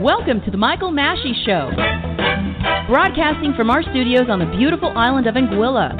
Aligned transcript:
Welcome 0.00 0.40
to 0.46 0.50
the 0.50 0.56
Michael 0.56 0.90
Masci 0.90 1.36
Show, 1.44 1.68
broadcasting 2.88 3.52
from 3.52 3.68
our 3.68 3.82
studios 3.82 4.30
on 4.30 4.38
the 4.38 4.48
beautiful 4.56 4.96
island 4.96 5.26
of 5.26 5.34
Anguilla. 5.34 5.92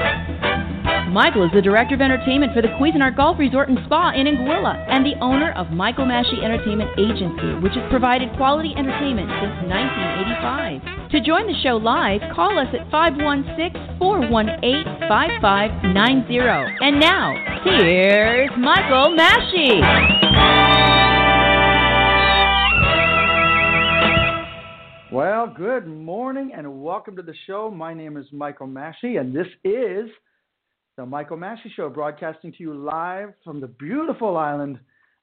Michael 1.13 1.45
is 1.45 1.51
the 1.53 1.61
director 1.61 1.93
of 1.93 2.01
entertainment 2.01 2.51
for 2.51 2.63
the 2.63 2.73
Cuisinart 2.81 3.15
Golf 3.15 3.37
Resort 3.37 3.69
and 3.69 3.77
Spa 3.85 4.09
in 4.17 4.25
Anguilla 4.25 4.73
and 4.89 5.05
the 5.05 5.13
owner 5.21 5.53
of 5.53 5.69
Michael 5.69 6.05
Masci 6.05 6.43
Entertainment 6.43 6.89
Agency, 6.97 7.61
which 7.61 7.77
has 7.77 7.87
provided 7.91 8.35
quality 8.37 8.73
entertainment 8.75 9.29
since 9.37 9.53
1985. 9.69 10.81
To 11.11 11.21
join 11.21 11.45
the 11.45 11.61
show 11.61 11.77
live, 11.77 12.21
call 12.33 12.57
us 12.57 12.73
at 12.73 12.89
516 12.89 14.01
418 14.01 14.81
5590. 15.05 16.41
And 16.81 16.99
now, 16.99 17.37
here's 17.61 18.49
Michael 18.57 19.13
Masci. 19.13 21.20
Well, 25.11 25.53
good 25.53 25.87
morning 25.87 26.53
and 26.55 26.81
welcome 26.81 27.17
to 27.17 27.21
the 27.21 27.33
show. 27.45 27.69
My 27.69 27.93
name 27.93 28.15
is 28.15 28.25
Michael 28.31 28.67
Masci, 28.67 29.19
and 29.19 29.35
this 29.35 29.47
is 29.65 30.09
the 30.95 31.05
Michael 31.05 31.35
Masci 31.35 31.69
Show, 31.75 31.89
broadcasting 31.89 32.53
to 32.53 32.57
you 32.61 32.73
live 32.73 33.33
from 33.43 33.59
the 33.59 33.67
beautiful 33.67 34.37
island 34.37 34.79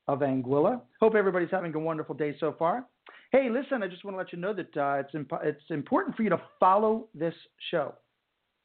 of 0.07 0.19
Anguilla. 0.19 0.83
Hope 1.01 1.15
everybody's 1.15 1.49
having 1.51 1.75
a 1.75 1.79
wonderful 1.79 2.15
day 2.15 2.37
so 2.39 2.55
far. 2.59 2.85
Hey, 3.33 3.49
listen, 3.51 3.83
I 3.83 3.89
just 3.89 4.05
want 4.05 4.15
to 4.15 4.19
let 4.19 4.31
you 4.31 4.39
know 4.39 4.53
that 4.53 4.77
uh, 4.77 5.01
it's 5.01 5.15
imp- 5.15 5.41
it's 5.43 5.65
important 5.71 6.17
for 6.17 6.23
you 6.23 6.29
to 6.29 6.43
follow 6.61 7.07
this 7.15 7.35
show. 7.71 7.95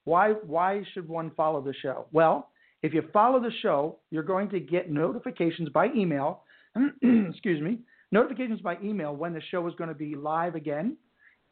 Why 0.04 0.32
why 0.46 0.84
should 0.94 1.08
one 1.08 1.32
follow 1.38 1.62
the 1.62 1.74
show? 1.82 2.06
Well, 2.12 2.50
if 2.82 2.94
you 2.94 3.02
follow 3.14 3.40
the 3.40 3.52
show, 3.62 4.00
you're 4.12 4.24
going 4.24 4.50
to 4.50 4.60
get 4.60 4.92
notifications 4.92 5.70
by 5.70 5.88
email. 5.96 6.44
excuse 7.02 7.62
me, 7.62 7.80
notifications 8.12 8.60
by 8.60 8.76
email 8.84 9.16
when 9.16 9.32
the 9.32 9.42
show 9.52 9.66
is 9.70 9.74
going 9.76 9.88
to 9.88 9.96
be 9.96 10.16
live 10.16 10.56
again 10.56 10.98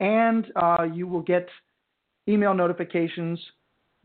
and 0.01 0.51
uh, 0.55 0.85
you 0.93 1.07
will 1.07 1.21
get 1.21 1.47
email 2.27 2.53
notifications 2.53 3.39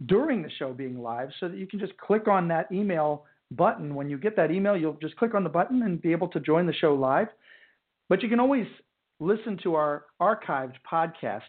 during 0.05 0.43
the 0.43 0.51
show 0.59 0.73
being 0.73 1.03
live 1.03 1.31
so 1.41 1.49
that 1.49 1.57
you 1.57 1.67
can 1.67 1.81
just 1.81 1.97
click 1.97 2.29
on 2.29 2.47
that 2.49 2.71
email 2.71 3.25
button. 3.51 3.95
When 3.95 4.11
you 4.11 4.19
get 4.19 4.37
that 4.37 4.51
email, 4.51 4.77
you'll 4.77 4.99
just 5.01 5.17
click 5.17 5.35
on 5.35 5.43
the 5.43 5.51
button 5.51 5.83
and 5.83 6.01
be 6.01 6.13
able 6.13 6.29
to 6.29 6.39
join 6.39 6.67
the 6.67 6.75
show 6.75 6.95
live. 6.95 7.29
But 8.09 8.23
you 8.23 8.29
can 8.29 8.39
always 8.39 8.67
listen 9.19 9.59
to 9.63 9.75
our 9.75 10.05
archived 10.21 10.75
podcasts 10.91 11.41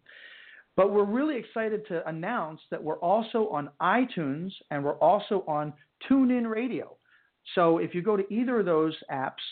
But 0.76 0.92
we're 0.92 1.06
really 1.06 1.38
excited 1.38 1.88
to 1.88 2.08
announce 2.08 2.59
that 2.69 2.84
we're 2.84 3.00
also 3.00 3.47
on 3.50 3.69
iTunes 3.81 4.52
and 4.72 4.84
we're 4.84 5.00
also 5.00 5.44
on 5.47 5.74
TuneIn 6.09 6.50
Radio. 6.50 6.97
So 7.53 7.78
if 7.78 7.94
you 7.96 8.02
go 8.02 8.18
to 8.18 8.34
either 8.34 8.59
of 8.59 8.66
those 8.66 8.96
apps 9.12 9.44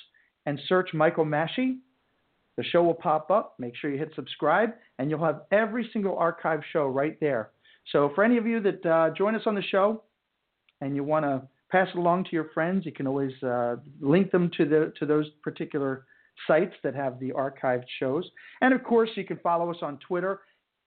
and 0.45 0.59
search 0.67 0.89
Michael 0.93 1.25
Masci, 1.25 1.77
the 2.57 2.63
show 2.63 2.83
will 2.83 2.93
pop 2.93 3.31
up. 3.31 3.55
Make 3.57 3.75
sure 3.75 3.89
you 3.89 3.97
hit 3.97 4.11
subscribe, 4.15 4.71
and 4.99 5.09
you'll 5.09 5.23
have 5.23 5.43
every 5.51 5.89
single 5.93 6.17
archive 6.17 6.61
show 6.71 6.87
right 6.87 7.19
there. 7.19 7.49
So 7.91 8.11
for 8.15 8.23
any 8.23 8.37
of 8.37 8.45
you 8.45 8.59
that 8.61 8.85
uh, 8.85 9.09
join 9.17 9.35
us 9.35 9.43
on 9.45 9.55
the 9.55 9.63
show 9.63 10.03
and 10.81 10.95
you 10.95 11.03
want 11.03 11.25
to 11.25 11.41
pass 11.71 11.87
it 11.93 11.97
along 11.97 12.25
to 12.25 12.29
your 12.31 12.49
friends, 12.53 12.85
you 12.85 12.91
can 12.91 13.07
always 13.07 13.31
uh, 13.43 13.77
link 13.99 14.31
them 14.31 14.51
to 14.57 14.65
the 14.65 14.93
to 14.99 15.05
those 15.05 15.29
particular 15.41 16.05
sites 16.47 16.73
that 16.83 16.95
have 16.95 17.19
the 17.19 17.31
archived 17.31 17.85
shows. 17.99 18.29
And 18.61 18.73
of 18.73 18.83
course, 18.83 19.09
you 19.15 19.25
can 19.25 19.37
follow 19.37 19.71
us 19.71 19.77
on 19.81 19.97
Twitter 20.07 20.41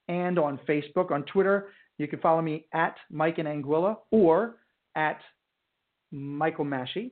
and 0.09 0.39
on 0.39 0.59
Facebook. 0.69 1.11
On 1.11 1.22
Twitter, 1.25 1.69
you 1.99 2.09
can 2.09 2.19
follow 2.21 2.43
me 2.43 2.67
at 2.72 2.97
Mike 3.11 3.39
and 3.39 3.49
Anguilla 3.49 3.97
or 4.11 4.56
at 4.94 5.19
Michael 6.11 6.65
Masci. 6.65 7.11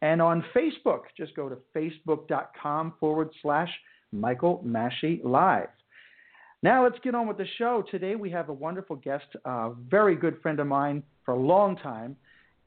And 0.00 0.20
on 0.20 0.44
Facebook, 0.54 1.02
just 1.16 1.34
go 1.36 1.48
to 1.48 1.56
facebook.com 1.76 2.94
forward 2.98 3.30
slash 3.40 3.70
Michael 4.10 4.62
Masci 4.66 5.22
Live. 5.24 5.68
Now 6.62 6.84
let's 6.84 6.98
get 7.02 7.14
on 7.14 7.26
with 7.26 7.38
the 7.38 7.46
show. 7.58 7.84
Today 7.90 8.14
we 8.14 8.30
have 8.30 8.48
a 8.48 8.52
wonderful 8.52 8.96
guest, 8.96 9.24
a 9.44 9.70
very 9.88 10.14
good 10.14 10.40
friend 10.42 10.60
of 10.60 10.66
mine 10.66 11.02
for 11.24 11.34
a 11.34 11.38
long 11.38 11.76
time, 11.76 12.16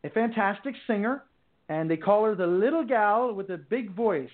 a 0.03 0.09
fantastic 0.09 0.75
singer, 0.88 1.23
and 1.69 1.89
they 1.89 1.97
call 1.97 2.25
her 2.25 2.35
the 2.35 2.47
little 2.47 2.85
gal 2.85 3.33
with 3.33 3.49
a 3.49 3.57
big 3.57 3.94
voice. 3.95 4.29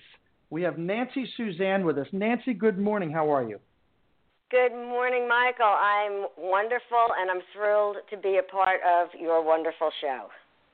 We 0.50 0.62
have 0.62 0.74
Nanci 0.74 1.24
Suzanne 1.36 1.84
with 1.84 1.96
us. 1.98 2.08
Nanci, 2.12 2.56
good 2.58 2.78
morning. 2.78 3.10
How 3.10 3.32
are 3.32 3.48
you? 3.48 3.58
Good 4.52 4.74
morning, 4.74 5.26
Michael. 5.26 5.64
I'm 5.64 6.26
wonderful 6.36 7.08
and 7.18 7.30
I'm 7.30 7.40
thrilled 7.56 7.96
to 8.10 8.18
be 8.18 8.38
a 8.38 8.42
part 8.42 8.80
of 8.86 9.08
your 9.18 9.42
wonderful 9.42 9.88
show. 10.02 10.26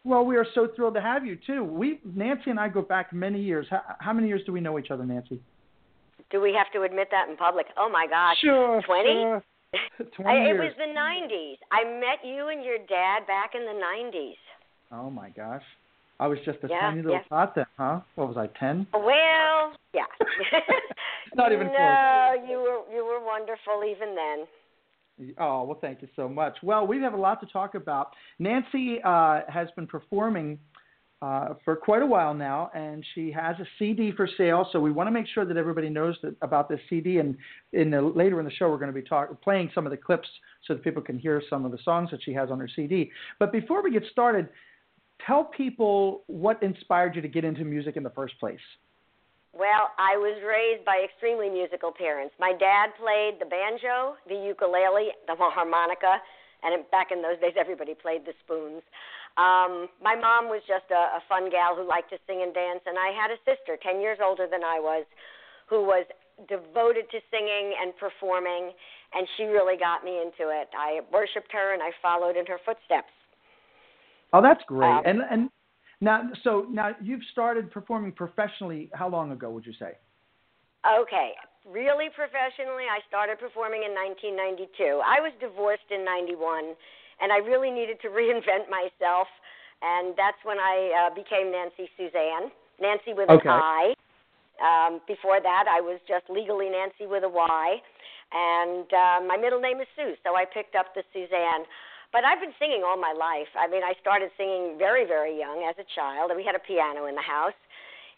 Well, 0.03 0.25
we 0.25 0.37
are 0.37 0.47
so 0.53 0.67
thrilled 0.75 0.95
to 0.95 1.01
have 1.01 1.25
you 1.25 1.39
too. 1.47 1.63
We 1.63 2.01
Nanci 2.05 2.49
and 2.49 2.59
I 2.59 2.71
go 2.71 2.83
back 2.83 3.13
many 3.13 3.41
years. 3.41 3.69
How, 3.71 3.83
how 4.01 4.13
many 4.13 4.27
years 4.27 4.41
do 4.45 4.53
we 4.53 4.61
know 4.61 4.81
each 4.81 4.91
other, 4.91 5.05
Nanci? 5.05 5.39
Do 6.33 6.41
we 6.41 6.53
have 6.55 6.73
to 6.73 6.83
admit 6.83 7.07
that 7.13 7.29
in 7.29 7.37
public? 7.37 7.67
Oh 7.77 7.89
my 7.89 8.09
gosh. 8.09 8.39
Sure. 8.41 8.83
20? 8.85 9.09
Sure. 9.13 9.45
20 10.17 10.29
I, 10.29 10.51
it 10.51 10.55
was 10.55 10.73
the 10.77 10.93
90s. 10.93 11.59
I 11.71 11.85
met 11.85 12.29
you 12.29 12.49
and 12.49 12.65
your 12.65 12.79
dad 12.79 13.29
back 13.29 13.53
in 13.55 13.61
the 13.61 13.81
90s. 13.81 14.35
Oh 14.91 15.09
my 15.09 15.31
gosh. 15.31 15.63
I 16.21 16.27
was 16.27 16.39
just 16.45 16.59
a 16.65 16.69
Yeah, 16.69 16.81
tiny 16.81 17.03
little 17.03 17.19
yeah. 17.19 17.29
tot 17.29 17.55
then, 17.55 17.67
huh? 17.77 18.01
What 18.17 18.29
was 18.29 18.37
I, 18.37 18.49
10? 18.59 18.89
Well, 18.93 19.73
yeah. 19.95 20.05
Not 21.35 21.53
even 21.53 21.69
no, 21.69 21.75
close. 21.75 22.49
you 22.49 22.59
were 22.59 22.97
you 22.97 23.05
were 23.05 23.25
wonderful 23.25 23.85
even 23.85 24.15
then. 24.15 24.47
Oh, 25.39 25.65
well, 25.65 25.79
thank 25.81 26.01
you 26.03 26.09
so 26.15 26.29
much. 26.29 26.57
Well, 26.63 26.87
we 26.87 27.01
have 27.03 27.13
a 27.15 27.19
lot 27.19 27.41
to 27.41 27.47
talk 27.47 27.75
about. 27.75 28.13
Nanci 28.41 29.05
uh, 29.05 29.43
has 29.49 29.69
been 29.77 29.87
performing 29.87 30.59
uh, 31.21 31.55
for 31.65 31.75
quite 31.75 32.03
a 32.03 32.07
while 32.07 32.33
now, 32.33 32.71
and 32.75 33.05
she 33.15 33.33
has 33.33 33.57
a 33.59 33.67
CD 33.79 34.13
for 34.13 34.29
sale. 34.39 34.69
So 34.71 34.79
we 34.79 34.93
want 34.93 35.09
to 35.09 35.11
make 35.11 35.27
sure 35.27 35.45
that 35.45 35.57
everybody 35.57 35.89
knows 35.89 36.17
that, 36.23 36.37
about 36.43 36.69
this 36.69 36.79
CD. 36.89 37.19
And 37.19 37.37
in 37.73 37.91
the, 37.91 38.01
later 38.01 38.39
in 38.39 38.45
the 38.45 38.53
show, 38.53 38.71
we're 38.71 38.79
going 38.79 38.93
to 38.93 39.01
be 39.01 39.07
talk, 39.07 39.41
playing 39.43 39.71
some 39.75 39.87
of 39.87 39.91
the 39.91 39.97
clips 39.97 40.29
so 40.67 40.75
that 40.75 40.85
people 40.85 41.03
can 41.03 41.19
hear 41.19 41.43
some 41.51 41.65
of 41.65 41.73
the 41.73 41.79
songs 41.85 42.11
that 42.13 42.23
she 42.23 42.33
has 42.35 42.51
on 42.51 42.61
her 42.61 42.69
CD. 42.75 43.11
But 43.41 43.51
before 43.51 43.83
we 43.83 43.91
get 43.91 44.05
started, 44.13 44.49
tell 45.27 45.45
people 45.45 46.23
what 46.27 46.63
inspired 46.63 47.17
you 47.17 47.23
to 47.23 47.29
get 47.29 47.45
into 47.45 47.65
music 47.65 47.97
in 47.97 48.03
the 48.03 48.11
first 48.11 48.39
place. 48.39 48.61
Well, 49.53 49.91
I 49.99 50.15
was 50.17 50.39
raised 50.45 50.85
by 50.85 51.03
extremely 51.03 51.49
musical 51.51 51.91
parents. 51.91 52.35
My 52.39 52.53
dad 52.53 52.95
played 52.95 53.41
the 53.41 53.49
banjo, 53.49 54.15
the 54.29 54.37
ukulele, 54.37 55.11
the 55.27 55.35
harmonica, 55.39 56.21
and 56.63 56.83
back 56.91 57.11
in 57.11 57.23
those 57.23 57.39
days, 57.41 57.55
everybody 57.59 57.95
played 57.95 58.27
the 58.27 58.35
spoons. 58.45 58.83
Um, 59.39 59.87
my 60.03 60.19
mom 60.19 60.51
was 60.51 60.63
just 60.67 60.91
a, 60.91 61.19
a 61.19 61.23
fun 61.31 61.51
gal 61.51 61.79
who 61.79 61.87
liked 61.87 62.11
to 62.11 62.19
sing 62.27 62.43
and 62.43 62.55
dance, 62.55 62.83
and 62.87 62.99
I 62.99 63.15
had 63.15 63.31
a 63.31 63.39
sister, 63.47 63.79
10 63.79 64.03
years 64.03 64.19
older 64.23 64.47
than 64.51 64.63
I 64.63 64.83
was, 64.83 65.07
who 65.71 65.87
was 65.87 66.07
devoted 66.47 67.11
to 67.11 67.19
singing 67.31 67.75
and 67.79 67.95
performing, 67.99 68.71
and 69.15 69.27
she 69.37 69.51
really 69.51 69.79
got 69.79 70.03
me 70.03 70.23
into 70.23 70.51
it. 70.55 70.71
I 70.75 71.03
worshiped 71.11 71.51
her 71.51 71.75
and 71.75 71.83
I 71.83 71.91
followed 72.03 72.37
in 72.37 72.47
her 72.47 72.59
footsteps. 72.63 73.11
Oh, 74.33 74.43
that's 74.43 74.63
great. 74.67 74.91
Um, 74.91 75.03
and 75.07 75.21
and 75.31 75.51
now, 76.01 76.31
so 76.45 76.67
now 76.71 76.91
you've 77.03 77.23
started 77.33 77.71
performing 77.71 78.13
professionally. 78.13 78.91
How 78.93 79.09
long 79.09 79.33
ago 79.33 79.51
would 79.51 79.67
you 79.67 79.73
say? 79.79 79.99
Okay, 80.87 81.33
really 81.67 82.07
professionally, 82.15 82.87
I 82.87 83.03
started 83.09 83.39
performing 83.39 83.83
in 83.83 83.93
1992. 83.93 85.03
I 85.03 85.19
was 85.19 85.35
divorced 85.41 85.91
in 85.91 86.05
91, 86.05 86.75
and 87.21 87.33
I 87.33 87.39
really 87.39 87.71
needed 87.71 87.99
to 88.03 88.09
reinvent 88.15 88.71
myself, 88.71 89.27
and 89.83 90.15
that's 90.15 90.39
when 90.45 90.59
I 90.59 91.09
uh, 91.09 91.15
became 91.15 91.51
Nanci 91.51 91.91
Suzanne, 91.99 92.55
Nanci 92.79 93.17
with 93.17 93.29
Okay. 93.29 93.49
an 93.49 93.59
I. 93.59 93.95
Um, 94.59 95.01
before 95.07 95.39
that, 95.41 95.67
I 95.71 95.81
was 95.81 96.01
just 96.07 96.27
legally 96.31 96.71
Nancy 96.71 97.07
with 97.07 97.23
a 97.23 97.29
Y, 97.29 97.67
and 98.33 98.87
uh, 98.93 99.19
my 99.27 99.37
middle 99.37 99.61
name 99.61 99.81
is 99.81 99.87
Sue, 99.95 100.15
so 100.23 100.37
I 100.37 100.45
picked 100.47 100.75
up 100.75 100.95
the 100.95 101.03
Suzanne. 101.13 101.67
But 102.13 102.25
I've 102.25 102.41
been 102.41 102.57
singing 102.59 102.83
all 102.87 102.97
my 102.97 103.13
life. 103.13 103.53
I 103.53 103.69
mean, 103.69 103.85
I 103.85 103.93
started 104.01 104.31
singing 104.37 104.77
very, 104.79 105.05
very 105.05 105.37
young 105.39 105.67
as 105.69 105.77
a 105.77 105.85
child, 105.95 106.33
we 106.35 106.45
had 106.45 106.57
a 106.57 106.65
piano 106.65 107.07
in 107.07 107.15
the 107.15 107.25
house. 107.25 107.57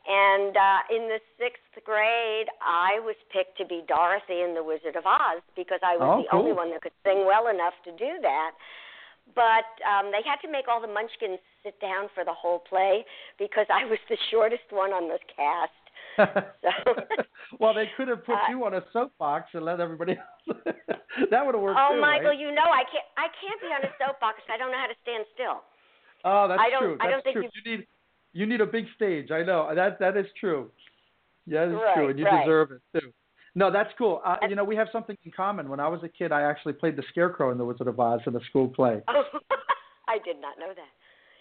And 0.09 0.57
uh, 0.57 0.81
in 0.89 1.13
the 1.13 1.21
sixth 1.37 1.77
grade, 1.85 2.49
I 2.65 3.03
was 3.05 3.17
picked 3.29 3.59
to 3.59 3.67
be 3.67 3.85
Dorothy 3.87 4.41
in 4.41 4.55
The 4.55 4.65
Wizard 4.65 4.97
of 4.97 5.05
Oz 5.05 5.45
because 5.57 5.81
I 5.85 5.97
was 6.01 6.09
Oh, 6.09 6.23
the 6.25 6.31
only 6.33 6.53
one 6.57 6.71
that 6.71 6.81
could 6.81 6.97
sing 7.05 7.27
well 7.27 7.49
enough 7.49 7.75
to 7.85 7.93
do 7.93 8.17
that. 8.23 8.53
But 9.35 9.69
um, 9.85 10.11
they 10.11 10.25
had 10.25 10.41
to 10.43 10.51
make 10.51 10.67
all 10.67 10.81
the 10.81 10.91
Munchkins 10.91 11.39
sit 11.63 11.79
down 11.81 12.09
for 12.15 12.25
the 12.25 12.33
whole 12.33 12.59
play 12.65 13.05
because 13.39 13.67
I 13.69 13.85
was 13.85 13.99
the 14.09 14.17
shortest 14.31 14.67
one 14.71 14.91
on 14.91 15.09
the 15.09 15.21
cast. 15.29 15.80
well, 17.59 17.75
they 17.75 17.91
could 17.97 18.09
have 18.09 18.25
put 18.25 18.35
Uh, 18.35 18.51
you 18.51 18.65
on 18.65 18.75
a 18.75 18.83
soapbox 18.93 19.51
and 19.55 19.65
let 19.65 19.81
everybody 19.81 20.13
else. 20.19 20.59
that 21.31 21.45
would 21.45 21.55
have 21.55 21.63
worked 21.63 21.79
oh, 21.81 21.95
too, 21.95 22.01
Michael, 22.01 22.29
right? 22.31 22.39
you 22.39 22.51
know 22.53 22.67
I 22.67 22.85
can't. 22.91 23.07
I 23.17 23.29
can't 23.41 23.61
be 23.61 23.69
on 23.69 23.83
a 23.85 23.93
soapbox. 23.99 24.41
I 24.53 24.57
don't 24.57 24.71
know 24.71 24.79
how 24.79 24.87
to 24.87 24.99
stand 25.03 25.25
still. 25.35 25.63
Oh, 26.25 26.49
that's 26.49 26.61
I 26.61 26.71
don't- 26.71 26.83
true. 26.83 26.99
I 27.01 27.07
That's 27.07 27.13
don't 27.13 27.25
think 27.25 27.37
true. 27.37 27.49
You 27.65 27.77
need 27.77 27.87
you 28.33 28.47
need 28.47 28.61
a 28.61 28.67
big 28.67 28.87
stage. 28.95 29.31
I 29.31 29.43
know 29.43 29.73
that 29.75 29.99
that 30.01 30.17
is 30.17 30.27
true. 30.39 30.71
Yeah, 31.47 31.65
it's 31.65 31.95
true, 31.95 32.09
and 32.11 32.19
you 32.19 32.25
right. 32.27 32.45
deserve 32.45 32.71
it 32.73 32.83
too. 33.01 33.13
No, 33.55 33.71
that's 33.73 33.91
cool. 33.99 34.23
Uh, 34.25 34.37
you 34.49 34.55
know, 34.55 34.63
we 34.63 34.77
have 34.77 34.89
something 34.93 35.17
in 35.25 35.33
common. 35.33 35.69
When 35.69 35.81
I 35.81 35.89
was 35.89 36.01
a 36.05 36.09
kid, 36.09 36.31
I 36.31 36.43
actually 36.43 36.75
played 36.75 36.95
the 36.95 37.03
Scarecrow 37.11 37.51
in 37.51 37.59
The 37.59 37.65
Wizard 37.65 37.89
of 37.89 37.99
Oz 37.99 38.21
in 38.27 38.37
a 38.37 38.41
school 38.49 38.69
play. 38.69 39.01
Oh, 39.09 39.23
I 40.09 40.19
did 40.25 40.41
not 40.41 40.59
know 40.59 40.69
that. 40.69 40.89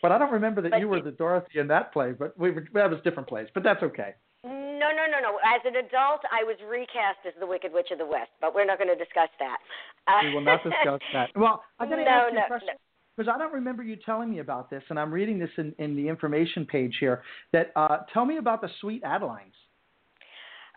But 0.02 0.12
I 0.12 0.18
don't 0.18 0.32
remember 0.32 0.62
that 0.62 0.72
But 0.72 0.80
you 0.80 0.88
were 0.88 1.02
the 1.02 1.12
Dorothy 1.12 1.60
in 1.60 1.68
that 1.68 1.94
play. 1.94 2.14
But 2.14 2.38
we 2.40 2.50
were, 2.52 2.66
that 2.74 2.90
was 2.90 3.00
different 3.04 3.30
plays. 3.30 3.48
But 3.54 3.64
that's 3.64 3.84
okay. 3.84 4.16
No, 4.44 4.96
no, 4.96 5.04
no, 5.12 5.20
no. 5.20 5.40
As 5.44 5.60
an 5.66 5.76
adult, 5.76 6.22
I 6.32 6.44
was 6.44 6.56
recast 6.64 7.20
as 7.28 7.34
the 7.40 7.48
Wicked 7.48 7.74
Witch 7.74 7.92
of 7.92 7.98
the 7.98 8.06
West, 8.06 8.32
but 8.40 8.56
we're 8.56 8.66
not 8.66 8.78
going 8.80 8.88
to 8.88 8.96
discuss 8.96 9.28
that. 9.40 9.58
Uh, 10.08 10.24
We 10.24 10.34
will 10.34 10.42
not 10.42 10.64
discuss 10.64 11.02
that. 11.14 11.30
Well, 11.36 11.64
I 11.80 11.86
got 11.86 11.98
to 11.98 12.04
no, 12.04 12.10
ask 12.10 12.32
you 12.32 12.40
no, 12.40 12.44
a 12.46 12.48
question. 12.48 12.68
no. 12.72 12.80
because 13.18 13.32
I 13.34 13.38
don't 13.38 13.52
remember 13.54 13.84
you 13.84 13.98
telling 13.98 14.32
me 14.32 14.40
about 14.40 14.70
this, 14.70 14.84
and 14.90 14.98
I'm 14.98 15.12
reading 15.12 15.40
this 15.40 15.50
in, 15.58 15.76
in 15.78 15.96
the 15.96 16.08
information 16.08 16.66
page 16.66 16.96
here. 17.02 17.22
That 17.52 17.72
uh, 17.76 18.08
tell 18.14 18.24
me 18.24 18.38
about 18.38 18.62
the 18.62 18.70
Sweet 18.80 19.04
Adelines. 19.04 19.58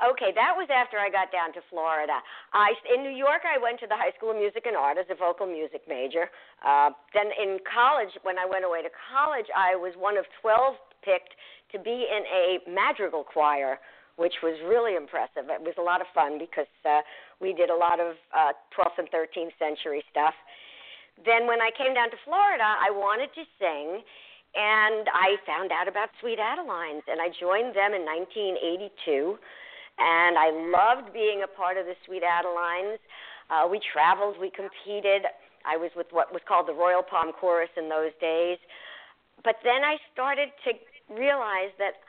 Okay, 0.02 0.34
that 0.34 0.58
was 0.58 0.66
after 0.66 0.98
I 0.98 1.06
got 1.06 1.30
down 1.30 1.54
to 1.54 1.60
Florida. 1.70 2.18
I 2.52 2.74
in 2.90 3.06
New 3.06 3.14
York, 3.14 3.46
I 3.46 3.62
went 3.62 3.78
to 3.80 3.86
the 3.86 3.94
High 3.94 4.10
School 4.18 4.32
of 4.32 4.36
Music 4.36 4.66
and 4.66 4.74
Art 4.74 4.98
as 4.98 5.06
a 5.10 5.14
vocal 5.14 5.46
music 5.46 5.82
major. 5.86 6.26
Uh, 6.66 6.90
then 7.14 7.30
in 7.38 7.62
college, 7.62 8.10
when 8.26 8.34
I 8.34 8.46
went 8.46 8.64
away 8.64 8.82
to 8.82 8.90
college, 8.90 9.46
I 9.54 9.76
was 9.76 9.94
one 9.94 10.18
of 10.18 10.24
12 10.42 10.74
picked 11.04 11.34
to 11.72 11.78
be 11.78 12.06
in 12.08 12.22
a 12.26 12.58
madrigal 12.70 13.24
choir, 13.24 13.78
which 14.16 14.34
was 14.42 14.54
really 14.66 14.96
impressive. 14.96 15.48
It 15.48 15.62
was 15.62 15.74
a 15.78 15.82
lot 15.82 16.00
of 16.00 16.06
fun 16.14 16.38
because 16.38 16.70
uh, 16.84 17.00
we 17.40 17.52
did 17.52 17.70
a 17.70 17.76
lot 17.76 18.00
of 18.00 18.16
uh, 18.36 18.52
12th 18.76 18.98
and 18.98 19.08
13th 19.10 19.56
century 19.58 20.04
stuff. 20.10 20.34
Then 21.24 21.46
when 21.46 21.60
I 21.60 21.70
came 21.76 21.94
down 21.94 22.10
to 22.10 22.16
Florida, 22.24 22.64
I 22.64 22.90
wanted 22.90 23.30
to 23.34 23.44
sing, 23.60 24.00
and 24.54 25.08
I 25.12 25.36
found 25.46 25.72
out 25.72 25.88
about 25.88 26.08
Sweet 26.20 26.38
Adelines, 26.38 27.04
and 27.08 27.20
I 27.20 27.28
joined 27.40 27.76
them 27.76 27.92
in 27.92 28.04
1982 28.04 29.38
and 29.98 30.38
I 30.38 30.50
loved 30.50 31.12
being 31.12 31.42
a 31.44 31.50
part 31.50 31.76
of 31.76 31.86
the 31.86 31.94
Sweet 32.06 32.22
Adelines. 32.22 32.98
Uh, 33.50 33.68
we 33.68 33.80
traveled, 33.92 34.36
we 34.40 34.50
competed. 34.50 35.28
I 35.66 35.76
was 35.76 35.90
with 35.96 36.06
what 36.10 36.32
was 36.32 36.42
called 36.48 36.66
the 36.66 36.74
Royal 36.74 37.02
Palm 37.02 37.32
Chorus 37.38 37.70
in 37.76 37.88
those 37.88 38.12
days. 38.20 38.58
But 39.44 39.56
then 39.64 39.84
I 39.84 39.96
started 40.12 40.48
to 40.64 40.70
realize 41.10 41.72
that 41.78 42.02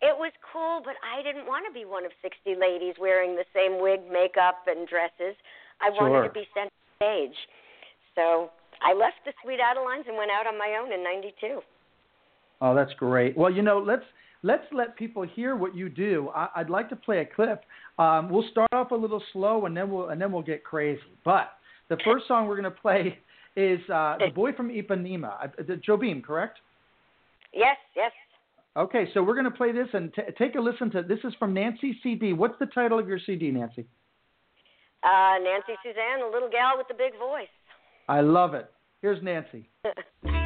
it 0.00 0.16
was 0.16 0.32
cool, 0.52 0.80
but 0.84 0.94
I 1.04 1.22
didn't 1.22 1.46
want 1.46 1.68
to 1.68 1.72
be 1.72 1.84
one 1.84 2.04
of 2.04 2.12
60 2.22 2.56
ladies 2.56 2.94
wearing 2.98 3.36
the 3.36 3.44
same 3.52 3.80
wig, 3.80 4.00
makeup, 4.10 4.64
and 4.66 4.88
dresses. 4.88 5.36
I 5.80 5.90
wanted 5.90 6.28
to 6.28 6.32
be 6.32 6.48
center 6.54 6.72
stage. 6.96 7.36
So 8.14 8.50
I 8.80 8.94
left 8.94 9.20
the 9.24 9.32
Sweet 9.44 9.60
Adelines 9.60 10.08
and 10.08 10.16
went 10.16 10.30
out 10.30 10.46
on 10.46 10.56
my 10.58 10.78
own 10.80 10.92
in 10.92 11.04
92. 11.04 11.60
Oh, 12.62 12.74
that's 12.74 12.92
great. 12.94 13.36
Well, 13.36 13.50
you 13.50 13.62
know, 13.62 13.78
let's 13.78 14.04
let's 14.42 14.64
let 14.72 14.96
people 14.96 15.22
hear 15.22 15.56
what 15.56 15.74
you 15.74 15.88
do. 15.88 16.30
I, 16.34 16.48
I'd 16.56 16.70
like 16.70 16.88
to 16.90 16.96
play 16.96 17.18
a 17.18 17.26
clip. 17.26 17.64
Um, 17.98 18.30
we'll 18.30 18.48
start 18.50 18.68
off 18.72 18.90
a 18.90 18.94
little 18.94 19.22
slow, 19.32 19.66
and 19.66 19.76
then 19.76 19.90
we'll 19.90 20.08
and 20.08 20.20
then 20.20 20.32
we'll 20.32 20.42
get 20.42 20.64
crazy. 20.64 21.00
But 21.24 21.52
the 21.88 21.98
first 22.04 22.26
song 22.28 22.46
we're 22.46 22.60
going 22.60 22.72
to 22.72 22.80
play 22.80 23.18
is 23.56 23.80
uh, 23.92 24.16
"The 24.18 24.30
Boy 24.34 24.52
from 24.52 24.68
Ipanema." 24.68 25.44
Uh, 25.44 25.62
Jobim, 25.86 26.22
correct? 26.22 26.58
Yes, 27.52 27.76
yes. 27.96 28.12
Okay, 28.76 29.08
so 29.12 29.22
we're 29.22 29.34
going 29.34 29.44
to 29.44 29.50
play 29.50 29.72
this 29.72 29.88
and 29.92 30.12
t- 30.14 30.22
take 30.38 30.54
a 30.54 30.60
listen 30.60 30.90
to. 30.92 31.02
This 31.02 31.18
is 31.24 31.34
from 31.38 31.54
Nanci 31.54 31.92
CD. 32.02 32.32
What's 32.32 32.58
the 32.60 32.66
title 32.66 32.98
of 32.98 33.08
your 33.08 33.18
CD, 33.24 33.50
Nanci? 33.50 33.84
Uh, 35.02 35.08
Nanci 35.08 35.74
Suzanne, 35.82 36.20
the 36.20 36.30
little 36.32 36.50
gal 36.50 36.76
with 36.76 36.86
the 36.86 36.94
big 36.94 37.18
voice. 37.18 37.48
I 38.08 38.20
love 38.20 38.54
it. 38.54 38.70
Here's 39.02 39.20
Nanci. 39.22 39.66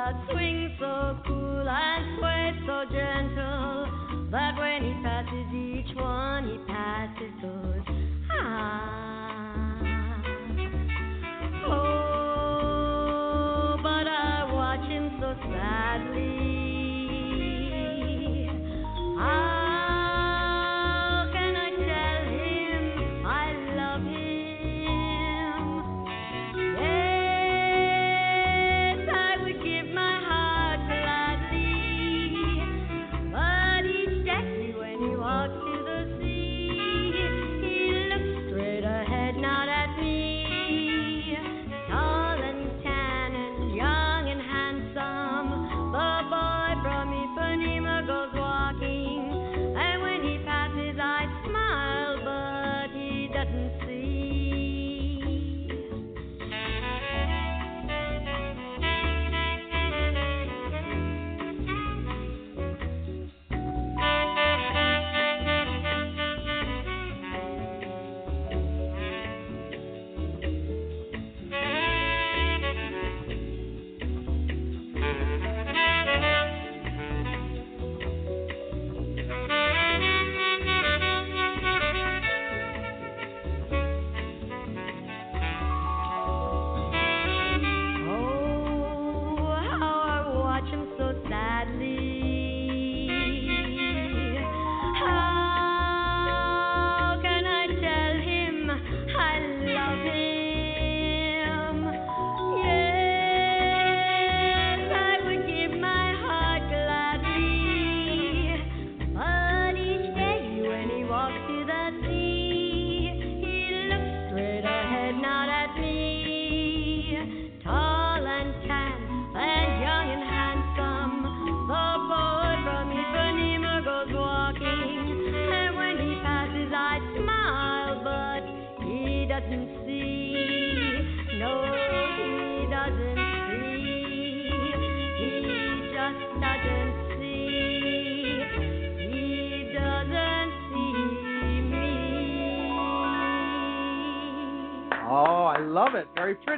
that 0.00 0.16
swings 0.32 0.72
so 0.78 1.18
cool 1.26 1.68
and 1.68 2.04
sways 2.18 2.56
so 2.66 2.84
gentle. 2.90 3.84
That 4.30 4.56
when 4.56 4.80
he 4.82 4.94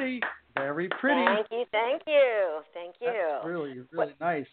pretty. 0.03 0.21
Very 0.57 0.89
pretty. 1.01 1.25
Thank 1.25 1.47
you, 1.51 1.65
thank 1.73 2.03
you, 2.07 2.61
thank 2.75 2.95
you. 3.01 3.07
That's 3.33 3.47
really, 3.47 3.81
really 3.91 4.15
nice. 4.21 4.47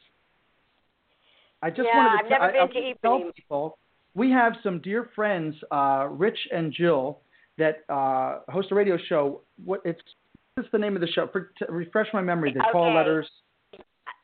I 1.61 1.69
just 1.69 1.81
Yeah, 1.91 1.97
wanted 1.97 2.17
to 2.17 2.23
I've 2.23 2.29
never 2.29 2.43
I- 2.43 2.47
I 2.47 2.51
been 2.51 2.59
want 2.59 2.73
to 2.73 2.93
tell 3.01 3.15
Ebony. 3.17 3.31
people 3.33 3.77
we 4.15 4.31
have 4.31 4.53
some 4.63 4.79
dear 4.79 5.03
friends, 5.15 5.55
uh, 5.71 6.07
Rich 6.09 6.39
and 6.51 6.71
Jill, 6.73 7.19
that 7.57 7.83
uh, 7.89 8.39
host 8.49 8.71
a 8.71 8.75
radio 8.75 8.97
show. 8.97 9.41
What 9.65 9.81
it's 9.83 10.01
what's 10.55 10.69
the 10.71 10.77
name 10.79 10.95
of 10.95 11.01
the 11.01 11.07
show? 11.07 11.27
For, 11.27 11.51
to 11.57 11.65
refresh 11.71 12.07
my 12.13 12.21
memory, 12.21 12.53
the 12.53 12.63
call 12.71 12.93
letters. 12.93 13.29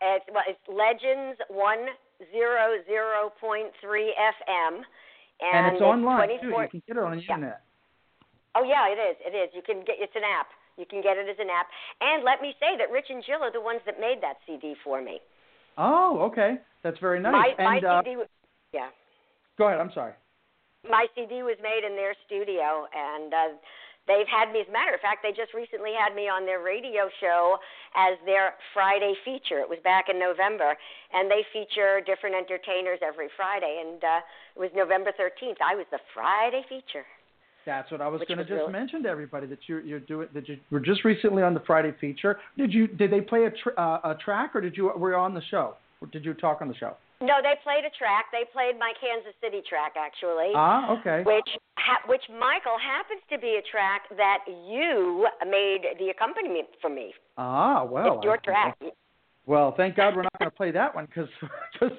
It's, 0.01 0.25
well, 0.34 0.44
it's 0.48 0.60
Legends 0.67 1.39
one 1.50 1.88
zero 2.32 2.77
zero 2.88 3.32
point 3.39 3.67
three 3.82 4.13
FM, 4.17 4.82
and, 5.41 5.65
And, 5.67 5.75
it's 5.75 5.82
online 5.82 6.29
too. 6.41 6.48
You 6.48 6.67
can 6.72 6.82
get 6.88 6.98
it 6.98 7.03
on 7.03 7.12
the 7.12 7.17
Yeah. 7.24 7.34
internet. 7.36 7.62
Oh 8.55 8.63
yeah, 8.63 8.88
it 8.88 8.98
is. 8.98 9.17
It 9.20 9.36
is. 9.36 9.50
You 9.53 9.62
can 9.62 9.84
get. 9.84 9.98
It's 10.00 10.15
an 10.15 10.24
app. 10.24 10.48
You 10.77 10.86
can 10.86 11.01
get 11.01 11.17
it 11.17 11.27
as 11.29 11.38
an 11.39 11.48
app. 11.50 11.67
And 12.01 12.24
let 12.24 12.41
me 12.41 12.53
say 12.60 12.75
that 12.77 12.91
Rich 12.91 13.08
and 13.10 13.24
Jill 13.25 13.41
are 13.44 13.51
the 13.51 13.62
ones 13.62 13.79
that 13.86 14.00
made 14.00 14.20
that 14.22 14.38
CD 14.46 14.75
for 14.84 15.01
me. 15.01 15.20
Oh, 15.77 16.20
okay. 16.32 16.58
That's 16.84 17.00
very 17.00 17.20
nice. 17.20 17.34
My 17.34 17.50
and 17.58 17.65
my 17.84 17.89
uh, 17.89 18.01
CD. 18.03 18.17
was- 18.17 18.27
Yeah. 18.74 18.89
go 19.58 19.67
ahead. 19.67 19.79
I'm 19.79 19.91
sorry. 19.94 20.13
my 20.89 21.08
CD 21.15 21.44
was 21.44 21.58
made 21.63 21.84
in 21.86 21.96
their 21.96 22.13
studio, 22.27 22.86
and 22.94 23.34
uh, 23.34 23.48
they've 24.08 24.27
had 24.29 24.53
me. 24.53 24.62
As 24.62 24.67
a 24.70 24.72
matter 24.72 24.94
of 24.94 25.01
fact, 25.01 25.24
they 25.24 25.32
just 25.32 25.53
recently 25.53 25.91
had 25.98 26.13
me 26.15 26.29
on 26.29 26.46
their 26.46 26.62
radio 26.62 27.10
show 27.20 27.58
as 27.96 28.20
their 28.25 28.53
Friday 28.74 29.15
feature. 29.25 29.60
It 29.60 29.70
was 29.70 29.79
back 29.84 30.05
in 30.10 30.20
November, 30.20 30.77
and 31.12 31.32
they 31.32 31.41
feature 31.51 32.01
different 32.05 32.36
entertainers 32.36 33.00
every 33.01 33.29
Friday. 33.36 33.82
And 33.84 34.03
uh, 34.03 34.20
it 34.55 34.60
was 34.60 34.70
November 34.75 35.12
13th. 35.17 35.58
I 35.63 35.74
was 35.75 35.88
the 35.89 36.00
Friday 36.13 36.62
feature. 36.70 37.08
That's 37.65 37.89
what 37.91 38.01
I 38.01 38.07
was 38.07 38.22
going 38.27 38.38
to 38.38 38.43
just 38.43 38.51
really- 38.51 38.72
mention 38.72 39.03
to 39.03 39.10
everybody 39.10 39.48
that 39.48 39.60
you're 39.67 39.81
you're 39.81 40.00
doing 40.00 40.27
that 40.34 40.48
you 40.48 40.57
were 40.72 40.79
just 40.79 41.03
recently 41.03 41.43
on 41.43 41.53
the 41.53 41.62
Friday 41.62 41.93
feature. 42.00 42.38
Did 42.57 42.74
you 42.74 42.88
did 42.88 43.12
they 43.12 43.22
play 43.22 43.45
a 43.45 43.51
tr- 43.51 43.77
uh, 43.77 44.00
a 44.03 44.15
track 44.24 44.55
or 44.55 44.62
did 44.62 44.77
you 44.77 44.91
were 44.95 45.12
you 45.12 45.17
on 45.17 45.34
the 45.34 45.41
show? 45.50 45.75
Or 46.01 46.07
did 46.07 46.25
you 46.25 46.34
talk 46.34 46.62
on 46.62 46.67
the 46.67 46.75
show? 46.75 46.95
No, 47.22 47.36
they 47.41 47.55
played 47.63 47.86
a 47.86 47.93
track. 47.98 48.25
They 48.31 48.43
played 48.51 48.77
my 48.77 48.91
Kansas 49.00 49.34
City 49.41 49.62
track 49.67 49.93
actually. 49.98 50.51
Ah, 50.53 51.00
okay. 51.00 51.24
Which, 51.25 51.48
ha- 51.77 52.03
which 52.07 52.24
Michael 52.29 52.77
happens 52.77 53.22
to 53.31 53.39
be 53.39 53.57
a 53.57 53.63
track 53.72 54.03
that 54.17 54.39
you 54.48 55.25
made 55.50 55.95
the 55.98 56.10
accompaniment 56.10 56.67
for 56.81 56.89
me. 56.89 57.13
Ah, 57.38 57.86
well. 57.86 58.15
it's 58.17 58.24
your 58.25 58.34
I- 58.34 58.45
track. 58.45 58.77
Well, 59.48 59.74
thank 59.77 59.95
God 59.95 60.15
we're 60.15 60.24
not 60.24 60.38
going 60.39 60.51
to 60.51 60.57
play 60.57 60.72
that 60.72 60.93
one 60.93 61.05
because 61.05 61.29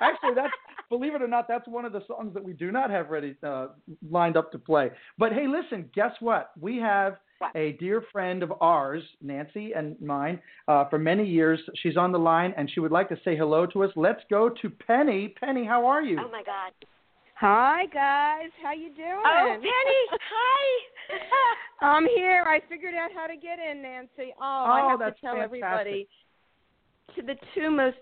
actually 0.00 0.34
that's 0.34 0.52
believe 0.88 1.14
it 1.14 1.22
or 1.22 1.28
not 1.28 1.46
that's 1.48 1.66
one 1.68 1.84
of 1.84 1.92
the 1.92 2.02
songs 2.06 2.34
that 2.34 2.42
we 2.42 2.52
do 2.52 2.70
not 2.70 2.90
have 2.90 3.10
ready 3.10 3.34
uh, 3.42 3.68
lined 4.10 4.36
up 4.36 4.50
to 4.52 4.58
play. 4.58 4.90
But 5.18 5.32
hey, 5.32 5.46
listen, 5.46 5.88
guess 5.94 6.12
what? 6.20 6.50
We 6.60 6.78
have 6.78 7.16
a 7.54 7.72
dear 7.78 8.02
friend 8.10 8.42
of 8.42 8.52
ours, 8.60 9.02
Nanci 9.24 9.76
and 9.78 10.00
mine, 10.00 10.40
uh, 10.66 10.88
for 10.88 10.98
many 10.98 11.24
years. 11.24 11.60
She's 11.82 11.96
on 11.96 12.10
the 12.10 12.18
line 12.18 12.52
and 12.56 12.68
she 12.72 12.80
would 12.80 12.90
like 12.92 13.08
to 13.10 13.16
say 13.24 13.36
hello 13.36 13.64
to 13.66 13.84
us. 13.84 13.90
Let's 13.94 14.22
go 14.28 14.48
to 14.48 14.70
Penny. 14.70 15.34
Penny, 15.40 15.64
how 15.64 15.86
are 15.86 16.02
you? 16.02 16.18
Oh 16.20 16.30
my 16.30 16.42
God. 16.42 16.72
Hi 17.36 17.86
guys, 17.94 18.50
how 18.62 18.72
you 18.72 18.88
doing? 18.96 19.22
Oh, 19.24 19.56
Penny, 19.60 20.02
hi. 20.10 21.16
I'm 21.80 22.06
here. 22.06 22.44
I 22.48 22.60
figured 22.68 22.94
out 22.94 23.10
how 23.14 23.28
to 23.28 23.36
get 23.36 23.60
in, 23.60 23.78
Nanci. 23.78 24.30
Oh, 24.40 24.42
I 24.42 24.82
Oh, 24.84 24.88
have 24.88 24.98
that's 24.98 25.20
to 25.20 25.26
tell 25.26 25.34
fantastic. 25.36 25.62
everybody 25.62 26.04
to 26.04 26.08
the 27.16 27.36
two 27.54 27.70
most 27.70 27.96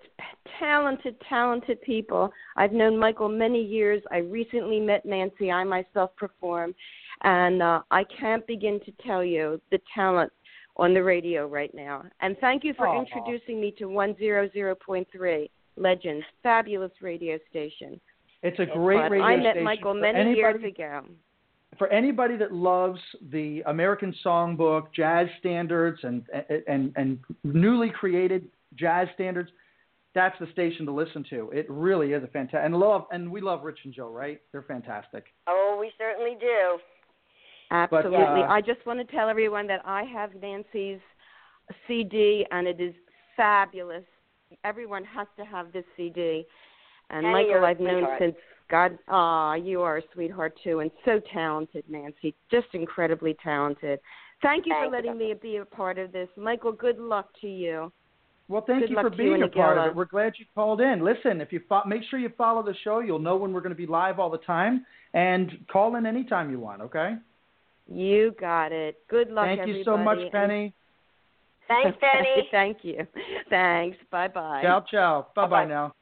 talented, 0.58 1.16
talented 1.28 1.80
people. 1.82 2.30
I've 2.56 2.72
known 2.72 2.98
Michael 2.98 3.28
many 3.28 3.62
years. 3.62 4.02
I 4.10 4.18
recently 4.18 4.80
met 4.80 5.06
Nanci. 5.06 5.52
I 5.52 5.64
myself 5.64 6.10
perform, 6.16 6.74
and 7.22 7.62
uh, 7.62 7.82
I 7.90 8.04
can't 8.18 8.46
begin 8.46 8.80
to 8.84 8.92
tell 9.06 9.24
you 9.24 9.60
the 9.70 9.78
talent 9.94 10.32
on 10.76 10.92
the 10.92 11.02
radio 11.02 11.46
right 11.46 11.74
now. 11.74 12.04
And 12.20 12.36
thank 12.38 12.64
you 12.64 12.74
for 12.74 12.86
Aw. 12.86 13.00
introducing 13.00 13.60
me 13.60 13.74
to 13.78 13.84
100.3 13.84 15.50
Legends, 15.78 16.24
fabulous 16.42 16.92
radio 17.02 17.38
station. 17.50 18.00
It's 18.42 18.58
a 18.58 18.66
great 18.66 18.98
But 18.98 19.10
radio 19.10 19.26
I 19.26 19.36
met 19.36 19.52
station 19.52 19.64
Michael 19.64 19.94
many 19.94 20.18
anybody, 20.18 20.38
years 20.38 20.64
ago. 20.64 21.02
For 21.78 21.88
anybody 21.88 22.36
that 22.36 22.52
loves 22.52 23.00
the 23.30 23.62
American 23.66 24.14
Songbook, 24.24 24.92
jazz 24.94 25.26
standards, 25.38 25.98
and 26.02 26.22
and 26.66 26.92
and 26.96 27.18
newly 27.44 27.90
created 27.90 28.48
jazz 28.76 29.08
standards, 29.14 29.50
that's 30.14 30.38
the 30.40 30.46
station 30.52 30.86
to 30.86 30.92
listen 30.92 31.24
to. 31.30 31.50
It 31.52 31.66
really 31.68 32.12
is 32.12 32.22
a 32.24 32.28
fantastic 32.28 32.60
and 32.64 32.76
love 32.76 33.04
and 33.10 33.30
we 33.30 33.40
love 33.40 33.64
Rich 33.64 33.80
and 33.84 33.92
Joe, 33.92 34.08
right? 34.08 34.40
They're 34.52 34.62
fantastic. 34.62 35.24
Oh, 35.46 35.76
we 35.80 35.92
certainly 35.98 36.36
do. 36.40 36.78
Absolutely. 37.70 38.16
uh, 38.16 38.46
I 38.46 38.60
just 38.60 38.84
want 38.86 39.06
to 39.06 39.16
tell 39.16 39.28
everyone 39.28 39.66
that 39.66 39.82
I 39.84 40.04
have 40.04 40.30
Nanci's 40.30 41.00
CD 41.86 42.46
and 42.50 42.66
it 42.66 42.80
is 42.80 42.94
fabulous. 43.36 44.04
Everyone 44.64 45.04
has 45.04 45.26
to 45.36 45.44
have 45.44 45.72
this 45.72 45.84
CD. 45.96 46.46
And 47.10 47.24
Penny, 47.24 47.32
Michael, 47.32 47.50
you're 47.50 47.64
a 47.64 47.70
I've 47.70 47.80
known 47.80 48.02
sweetheart. 48.02 48.18
since 48.20 48.36
God. 48.68 48.98
Ah, 49.08 49.54
you 49.54 49.82
are 49.82 49.98
a 49.98 50.02
sweetheart 50.12 50.58
too, 50.62 50.80
and 50.80 50.90
so 51.04 51.20
talented, 51.32 51.84
Nanci. 51.90 52.34
Just 52.50 52.66
incredibly 52.72 53.36
talented. 53.42 54.00
Thank 54.42 54.66
you 54.66 54.72
Thank 54.72 54.80
for 54.80 54.84
you, 54.86 54.90
letting 54.90 55.18
me 55.18 55.34
be 55.40 55.56
a 55.56 55.64
part 55.64 55.98
of 55.98 56.12
this, 56.12 56.28
Michael. 56.36 56.72
Good 56.72 56.98
luck 56.98 57.28
to 57.40 57.46
you. 57.46 57.92
Well, 58.48 58.62
thank 58.66 58.82
Good 58.82 58.90
you 58.90 58.96
for 58.96 59.10
to 59.10 59.16
you 59.16 59.30
being 59.30 59.42
a 59.42 59.48
part 59.48 59.76
of 59.76 59.86
it. 59.88 59.94
We're 59.96 60.04
glad 60.04 60.34
you 60.38 60.44
called 60.54 60.80
in. 60.80 61.04
Listen, 61.04 61.40
if 61.40 61.52
you 61.52 61.60
fo- 61.68 61.84
make 61.84 62.02
sure 62.08 62.18
you 62.18 62.30
follow 62.38 62.62
the 62.62 62.74
show, 62.84 63.00
you'll 63.00 63.18
know 63.18 63.36
when 63.36 63.52
we're 63.52 63.60
going 63.60 63.74
to 63.74 63.76
be 63.76 63.86
live 63.86 64.20
all 64.20 64.30
the 64.30 64.38
time, 64.38 64.86
and 65.14 65.50
call 65.70 65.96
in 65.96 66.06
anytime 66.06 66.50
you 66.50 66.60
want. 66.60 66.80
Okay? 66.82 67.14
You 67.88 68.34
got 68.40 68.70
it. 68.72 68.98
Good 69.08 69.30
luck, 69.30 69.46
Thank 69.46 69.60
everybody. 69.60 69.78
you 69.80 69.84
so 69.84 69.96
much, 69.96 70.18
Penny. 70.30 70.72
Thanks, 71.66 71.98
Penny. 72.00 72.48
Thank 72.52 72.78
you. 72.82 73.06
Thanks. 73.50 73.96
Bye 74.12 74.28
bye. 74.28 74.60
Ciao, 74.62 74.84
ciao. 74.88 75.26
Bye 75.34 75.42
bye 75.42 75.48
Bye-bye. 75.48 75.64
now. 75.66 75.94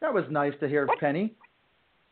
That 0.00 0.14
was 0.14 0.24
nice 0.30 0.52
to 0.60 0.68
hear, 0.68 0.86
What? 0.86 1.00
Penny. 1.00 1.32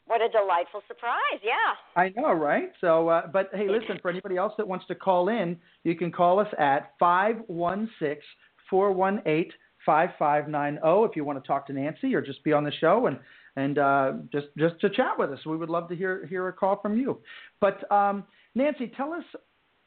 What 0.08 0.20
a 0.20 0.28
delightful 0.28 0.82
surprise. 0.86 1.40
Yeah. 1.42 1.52
I 2.00 2.12
know, 2.16 2.32
right? 2.32 2.70
So, 2.80 3.08
uh, 3.08 3.26
but 3.26 3.50
hey, 3.52 3.68
listen, 3.68 3.98
for 4.00 4.08
anybody 4.10 4.36
else 4.36 4.52
that 4.56 4.66
wants 4.66 4.86
to 4.86 4.94
call 4.94 5.28
in, 5.28 5.56
you 5.82 5.96
can 5.96 6.12
call 6.12 6.38
us 6.38 6.46
at 6.58 6.92
five 6.98 7.36
one 7.48 7.90
six 8.00 8.24
four 8.70 8.92
one 8.92 9.20
eight 9.26 9.52
five 9.86 10.10
five 10.18 10.48
nine 10.48 10.74
zero 10.82 11.04
if 11.04 11.16
you 11.16 11.24
want 11.24 11.42
to 11.42 11.46
talk 11.46 11.66
to 11.68 11.72
Nanci 11.72 12.12
or 12.12 12.20
just 12.20 12.42
be 12.44 12.52
on 12.52 12.64
the 12.64 12.72
show 12.72 13.06
and 13.06 13.18
and 13.56 13.78
uh, 13.78 14.12
just 14.30 14.48
just 14.58 14.78
to 14.80 14.90
chat 14.90 15.18
with 15.18 15.30
us. 15.30 15.38
We 15.46 15.56
would 15.56 15.70
love 15.70 15.88
to 15.88 15.96
hear 15.96 16.26
hear 16.26 16.48
a 16.48 16.52
call 16.52 16.80
from 16.82 16.98
you. 16.98 17.18
But 17.60 17.90
um, 17.90 18.24
Nanci, 18.56 18.94
tell 18.96 19.12
us. 19.12 19.24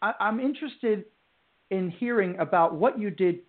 I, 0.01 0.13
I'm 0.19 0.39
interested 0.39 1.05
in 1.71 1.91
hearing 1.91 2.37
about 2.39 2.73
what 2.73 2.97
you 2.97 3.11
did 3.11 3.39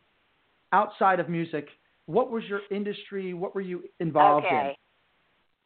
outside 0.72 1.20
of 1.20 1.28
music. 1.28 1.68
What 2.06 2.30
was 2.30 2.42
your 2.48 2.60
industry? 2.70 3.32
What 3.34 3.54
were 3.54 3.60
you 3.60 3.84
involved 4.00 4.46
in? 4.50 4.56
okay. 4.56 4.76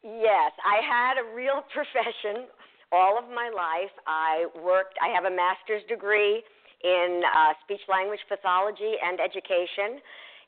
Yes, 0.03 0.51
I 0.63 0.85
had 0.85 1.15
a 1.17 1.35
real 1.35 1.63
profession 1.73 2.45
all 2.91 3.17
of 3.17 3.25
my 3.29 3.49
life. 3.49 3.91
I 4.07 4.47
worked, 4.55 4.95
I 5.01 5.13
have 5.13 5.25
a 5.25 5.35
master's 5.35 5.83
degree 5.89 6.43
in 6.83 7.21
uh, 7.25 7.53
speech 7.63 7.81
language 7.89 8.21
pathology 8.29 8.95
and 9.01 9.19
education, 9.19 9.99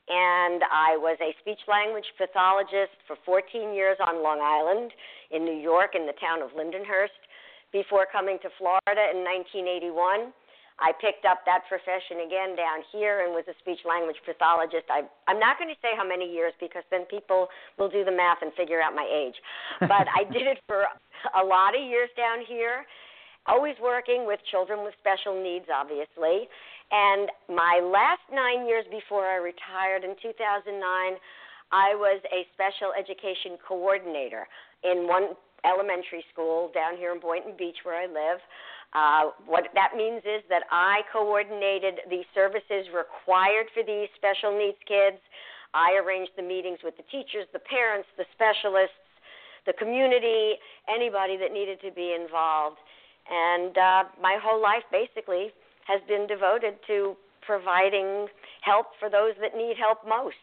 and 0.08 0.64
I 0.72 0.96
was 0.96 1.16
a 1.20 1.36
speech 1.40 1.60
language 1.68 2.08
pathologist 2.16 2.96
for 3.06 3.16
14 3.24 3.74
years 3.74 3.96
on 4.00 4.22
Long 4.22 4.40
Island 4.40 4.92
in 5.30 5.44
New 5.44 5.56
York 5.56 5.92
in 5.94 6.06
the 6.06 6.16
town 6.16 6.40
of 6.40 6.50
Lindenhurst 6.56 7.20
before 7.72 8.06
coming 8.10 8.38
to 8.40 8.48
Florida 8.56 9.12
in 9.12 9.20
1981. 9.24 10.32
I 10.78 10.94
picked 11.02 11.26
up 11.26 11.42
that 11.44 11.66
profession 11.66 12.22
again 12.22 12.54
down 12.54 12.86
here 12.94 13.26
and 13.26 13.34
was 13.34 13.42
a 13.50 13.56
speech 13.58 13.82
language 13.82 14.16
pathologist. 14.24 14.86
I, 14.86 15.02
I'm 15.26 15.42
not 15.42 15.58
going 15.58 15.68
to 15.68 15.80
say 15.82 15.98
how 15.98 16.06
many 16.06 16.30
years 16.30 16.54
because 16.62 16.86
then 16.90 17.04
people 17.10 17.50
will 17.78 17.90
do 17.90 18.04
the 18.04 18.14
math 18.14 18.38
and 18.42 18.54
figure 18.54 18.80
out 18.80 18.94
my 18.94 19.06
age. 19.06 19.34
But 19.80 20.06
I 20.14 20.22
did 20.30 20.46
it 20.46 20.62
for 20.70 20.86
a 21.34 21.44
lot 21.44 21.74
of 21.74 21.82
years 21.82 22.08
down 22.16 22.46
here, 22.46 22.86
always 23.46 23.74
working 23.82 24.22
with 24.24 24.38
children 24.50 24.86
with 24.86 24.94
special 25.02 25.34
needs, 25.34 25.66
obviously. 25.66 26.46
And 26.90 27.28
my 27.48 27.80
last 27.84 28.24
nine 28.32 28.66
years 28.66 28.84
before 28.90 29.26
I 29.26 29.36
retired 29.36 30.04
in 30.04 30.16
2009, 30.22 30.72
I 31.70 31.92
was 31.94 32.20
a 32.32 32.48
special 32.56 32.96
education 32.96 33.60
coordinator 33.60 34.48
in 34.84 35.06
one 35.06 35.36
elementary 35.64 36.24
school 36.32 36.70
down 36.72 36.96
here 36.96 37.12
in 37.12 37.20
Boynton 37.20 37.52
Beach 37.58 37.76
where 37.84 38.00
I 38.00 38.06
live. 38.06 38.40
Uh, 38.96 39.36
what 39.44 39.68
that 39.74 39.92
means 39.96 40.24
is 40.24 40.40
that 40.48 40.64
I 40.72 41.04
coordinated 41.12 42.00
the 42.08 42.24
services 42.32 42.88
required 42.88 43.68
for 43.74 43.84
these 43.84 44.08
special 44.16 44.56
needs 44.56 44.80
kids. 44.88 45.20
I 45.74 46.00
arranged 46.00 46.32
the 46.40 46.42
meetings 46.42 46.78
with 46.82 46.96
the 46.96 47.04
teachers, 47.12 47.44
the 47.52 47.60
parents, 47.60 48.08
the 48.16 48.24
specialists, 48.32 48.96
the 49.66 49.76
community, 49.76 50.56
anybody 50.88 51.36
that 51.36 51.52
needed 51.52 51.84
to 51.84 51.92
be 51.92 52.16
involved. 52.16 52.80
And 53.28 53.76
uh, 53.76 54.02
my 54.16 54.40
whole 54.40 54.62
life 54.62 54.88
basically 54.88 55.52
has 55.88 56.00
been 56.06 56.26
devoted 56.26 56.74
to 56.86 57.16
providing 57.42 58.28
help 58.60 58.88
for 59.00 59.08
those 59.08 59.32
that 59.40 59.56
need 59.56 59.76
help 59.78 60.06
most. 60.06 60.36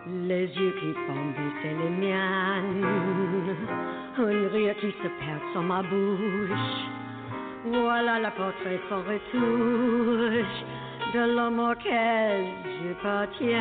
Les 0.06 0.46
yeux 0.46 0.74
qui 0.80 0.92
font 1.06 1.26
baisser 1.36 1.74
les 1.82 1.90
miennes, 1.90 2.84
un 4.16 4.48
rire 4.48 4.74
qui 4.80 4.90
se 5.02 5.08
perd 5.20 5.40
sur 5.52 5.62
ma 5.62 5.82
bouche. 5.82 6.97
Voilà 7.64 8.18
le 8.20 8.30
portrait 8.36 8.80
sans 8.88 9.02
retouche 9.02 10.64
de 11.12 11.20
l'homme 11.34 11.58
auquel 11.58 12.46
je 12.64 12.92
partiens. 13.02 13.58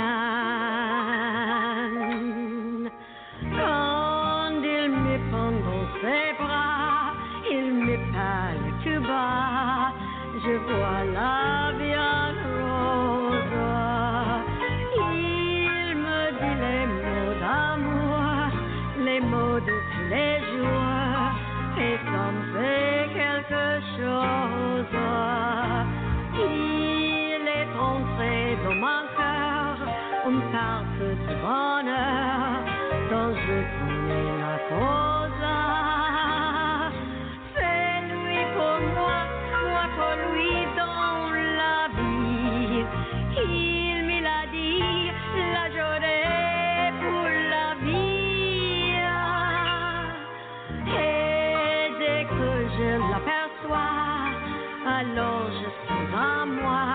Alors 55.00 55.52
sens 55.88 56.14
en 56.16 56.46
moi 56.48 56.86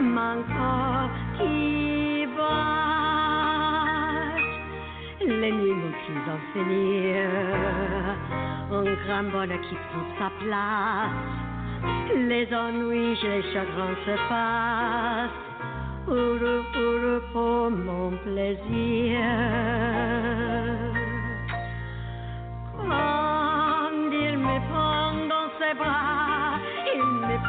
mon 0.00 0.38
corps 0.54 1.10
qui 1.38 2.26
bat. 2.36 3.22
Les 5.20 5.52
nuits 5.52 5.76
n'ont 5.80 5.96
plus 6.02 6.24
en 6.34 6.40
finir, 6.52 7.18
un 8.78 8.88
grand 9.02 9.26
bonheur 9.30 9.60
qui 9.66 9.76
prend 9.86 10.06
sa 10.18 10.28
place. 10.40 11.32
Les 12.30 12.46
ennuis, 12.52 13.16
les 13.22 13.42
chagrins 13.52 13.98
se 14.06 14.16
passent. 14.28 15.42
Heureux, 16.08 16.64
heureux 16.74 17.22
pour 17.32 17.70
mon 17.70 18.10
plaisir. 18.24 19.20
Quand 22.76 24.10
il 24.26 24.34
me 24.46 24.56
prend 24.68 25.12
dans 25.32 25.48
ses 25.60 25.74
bras, 25.80 26.11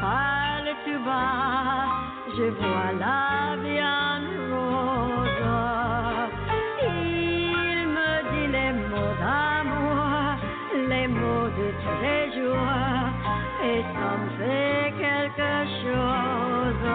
parle 0.04 0.70
tout 0.86 1.02
bas, 1.06 1.88
je 2.36 2.46
vois 2.60 2.92
la 3.04 3.56
viande 3.66 4.36
rose. 4.52 5.50
Il 6.82 7.88
me 7.98 8.12
dit 8.32 8.50
les 8.58 8.74
mots 8.90 9.16
d'amour, 9.22 10.04
les 10.92 11.08
mots 11.20 11.50
de 11.60 11.68
tous 11.82 12.00
les 12.06 12.24
jours, 12.36 12.82
et 13.70 13.80
ça 13.94 14.10
me 14.22 14.28
fait 14.40 14.86
quelque 15.04 15.54
chose. 15.82 16.90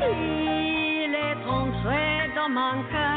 Il 0.00 1.12
est 1.28 1.42
entré 1.58 2.06
dans 2.36 2.50
mon 2.58 2.76
cœur. 2.92 3.15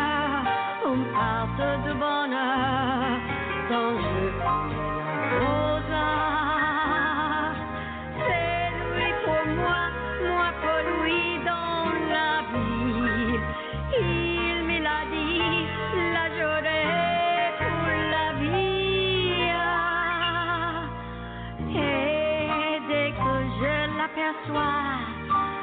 Je 24.16 24.22
l'aperçois, 24.22 25.00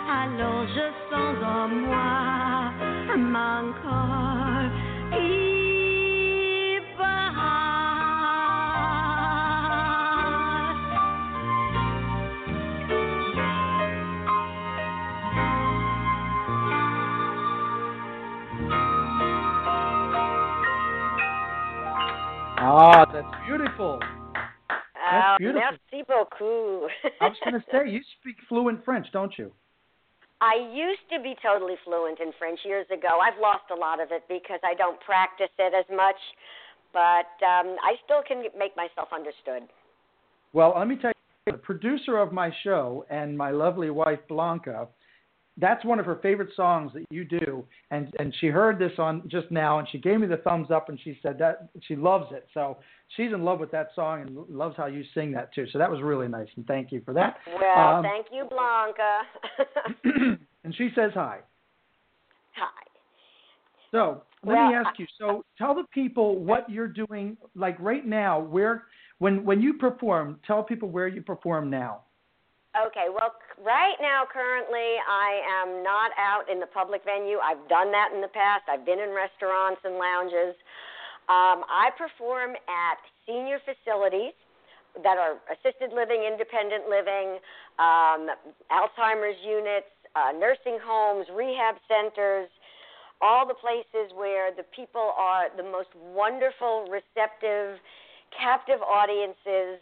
alors 0.09 0.67
je 0.69 0.87
sens 1.11 1.37
en 1.43 1.69
moi 1.69 2.73
mon 3.17 3.73
corps. 3.83 4.27
Ah, 22.59 23.07
that's 23.13 23.27
beautiful. 23.47 24.01
Beaucoup. 26.17 26.89
I 27.21 27.29
was 27.29 27.37
going 27.45 27.61
to 27.61 27.65
say, 27.71 27.91
you 27.91 28.01
speak 28.21 28.37
fluent 28.49 28.83
French, 28.85 29.07
don't 29.13 29.33
you? 29.37 29.53
I 30.41 30.55
used 30.73 31.05
to 31.13 31.23
be 31.23 31.35
totally 31.43 31.75
fluent 31.85 32.21
in 32.21 32.33
French 32.39 32.61
years 32.65 32.87
ago. 32.91 33.19
I've 33.23 33.41
lost 33.41 33.65
a 33.71 33.75
lot 33.75 34.01
of 34.01 34.09
it 34.11 34.23
because 34.29 34.61
I 34.65 34.75
don't 34.75 34.99
practice 35.01 35.53
it 35.59 35.73
as 35.75 35.85
much, 35.95 36.17
but 36.93 37.29
um, 37.45 37.77
I 37.83 37.95
still 38.05 38.23
can 38.27 38.45
make 38.59 38.77
myself 38.77 39.09
understood. 39.15 39.69
Well, 40.53 40.75
let 40.77 40.89
me 40.89 40.97
tell 40.97 41.13
you, 41.47 41.53
the 41.53 41.59
producer 41.59 42.19
of 42.19 42.33
my 42.33 42.51
show 42.65 43.05
and 43.11 43.37
my 43.37 43.51
lovely 43.51 43.91
wife 43.91 44.21
Blanca, 44.29 44.89
that's 45.59 45.85
one 45.85 45.99
of 45.99 46.07
her 46.07 46.19
favorite 46.23 46.51
songs 46.55 46.93
that 46.95 47.05
you 47.11 47.25
do, 47.25 47.65
and 47.91 48.13
and 48.19 48.35
she 48.41 48.49
heard 48.49 48.79
this 48.79 48.93
on 48.99 49.23
just 49.29 49.51
now, 49.51 49.79
and 49.79 49.89
she 49.91 49.99
gave 49.99 50.21
me 50.21 50.27
the 50.27 50.37
thumbs 50.39 50.71
up, 50.71 50.89
and 50.91 50.99
she 51.03 51.19
said 51.23 51.39
that 51.39 51.69
she 51.83 51.97
loves 51.97 52.27
it. 52.33 52.47
So 52.53 52.77
she's 53.17 53.33
in 53.33 53.45
love 53.45 53.61
with 53.61 53.71
that 53.73 53.89
song 53.95 54.23
and 54.23 54.37
loves 54.49 54.77
how 54.77 54.87
you 54.87 55.05
sing 55.15 55.33
that 55.33 55.55
too. 55.55 55.67
So 55.73 55.79
that 55.79 55.91
was 55.91 56.03
really 56.03 56.29
nice, 56.29 56.49
and 56.57 56.67
thank 56.67 56.93
you 56.93 57.03
for 57.05 57.15
that. 57.15 57.39
Well, 57.59 57.97
Um, 57.97 58.03
thank 58.03 58.27
you, 58.33 58.45
Blanca. 58.45 59.23
and 60.65 60.75
she 60.77 60.91
says 60.95 61.13
hi. 61.15 61.41
Hi. 62.57 62.83
So 63.91 64.23
let 64.45 64.57
Well, 64.57 64.69
me 64.69 64.75
ask 64.75 64.99
you. 64.99 65.07
So 65.19 65.45
tell 65.57 65.75
the 65.75 65.85
people 65.93 66.39
what 66.39 66.69
you're 66.69 66.89
doing, 66.89 67.37
like 67.55 67.79
right 67.79 68.05
now. 68.07 68.41
Where 68.41 68.85
when 69.19 69.45
when 69.45 69.61
you 69.61 69.75
perform, 69.75 70.41
tell 70.47 70.63
people 70.63 70.89
where 70.89 71.09
you 71.09 71.23
perform 71.23 71.71
now. 71.71 72.03
Okay, 72.77 73.09
well, 73.09 73.33
right 73.65 73.97
now, 74.03 74.25
currently, 74.31 75.01
I 75.09 75.41
am 75.65 75.83
not 75.83 76.11
out 76.21 76.45
in 76.53 76.61
the 76.61 76.67
public 76.67 77.01
venue. 77.07 77.39
I've 77.39 77.67
done 77.71 77.91
that 77.91 78.13
in 78.15 78.21
the 78.21 78.29
past. 78.29 78.65
I've 78.69 78.85
been 78.85 79.01
in 79.01 79.17
restaurants 79.17 79.81
and 79.83 79.97
lounges. 79.97 80.55
Um, 81.29 81.67
I 81.67 81.91
perform 81.99 82.55
at 82.55 82.99
senior 83.27 83.59
facilities 83.67 84.35
that 85.03 85.19
are 85.19 85.37
assisted 85.51 85.93
living, 85.93 86.23
independent 86.23 86.89
living, 86.89 87.39
um, 87.79 88.31
Alzheimer's 88.71 89.37
units, 89.45 89.91
uh, 90.15 90.33
nursing 90.33 90.79
homes, 90.81 91.27
rehab 91.35 91.77
centers, 91.89 92.49
all 93.21 93.47
the 93.47 93.55
places 93.55 94.13
where 94.15 94.55
the 94.55 94.65
people 94.75 95.13
are 95.17 95.49
the 95.57 95.63
most 95.63 95.89
wonderful, 96.15 96.89
receptive, 96.89 97.81
captive 98.33 98.81
audiences 98.83 99.81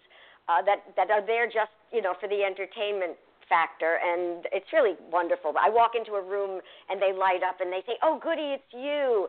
uh, 0.48 0.62
that 0.62 0.84
that 0.96 1.10
are 1.10 1.24
there 1.24 1.46
just 1.46 1.72
you 1.92 2.02
know 2.02 2.14
for 2.20 2.28
the 2.28 2.42
entertainment 2.42 3.16
factor, 3.48 3.98
and 4.02 4.46
it's 4.52 4.72
really 4.72 4.96
wonderful. 5.12 5.52
I 5.60 5.68
walk 5.68 5.92
into 5.94 6.12
a 6.12 6.22
room 6.22 6.60
and 6.88 7.00
they 7.00 7.12
light 7.12 7.42
up 7.46 7.60
and 7.60 7.72
they 7.72 7.82
say, 7.86 7.96
"Oh, 8.02 8.18
goody, 8.22 8.56
it's 8.56 8.72
you," 8.72 9.28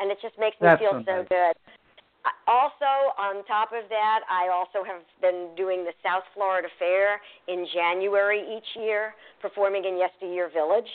and 0.00 0.10
it 0.10 0.18
just 0.20 0.38
makes 0.38 0.56
me 0.60 0.66
That's 0.68 0.80
feel 0.80 1.02
so 1.04 1.24
nice. 1.24 1.28
good. 1.28 1.54
Also, 2.50 3.14
on 3.18 3.46
top 3.46 3.70
of 3.70 3.86
that, 3.88 4.20
I 4.26 4.50
also 4.50 4.82
have 4.82 5.02
been 5.22 5.54
doing 5.56 5.84
the 5.86 5.94
South 6.02 6.26
Florida 6.34 6.66
Fair 6.78 7.22
in 7.46 7.66
January 7.70 8.42
each 8.42 8.66
year, 8.74 9.14
performing 9.40 9.84
in 9.86 9.94
Yesteryear 9.96 10.50
Village, 10.50 10.90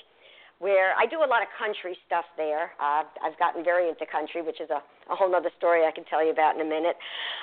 where 0.59 0.91
I 0.99 1.07
do 1.07 1.23
a 1.23 1.29
lot 1.29 1.39
of 1.41 1.47
country 1.55 1.95
stuff 2.05 2.25
there. 2.35 2.75
Uh, 2.83 3.07
I've 3.23 3.39
gotten 3.39 3.63
very 3.63 3.87
into 3.87 4.03
country, 4.05 4.41
which 4.43 4.59
is 4.59 4.69
a, 4.69 4.83
a 5.07 5.15
whole 5.15 5.31
other 5.33 5.51
story 5.57 5.87
I 5.87 5.91
can 5.95 6.03
tell 6.03 6.19
you 6.23 6.31
about 6.35 6.55
in 6.55 6.61
a 6.61 6.67
minute. 6.67 6.97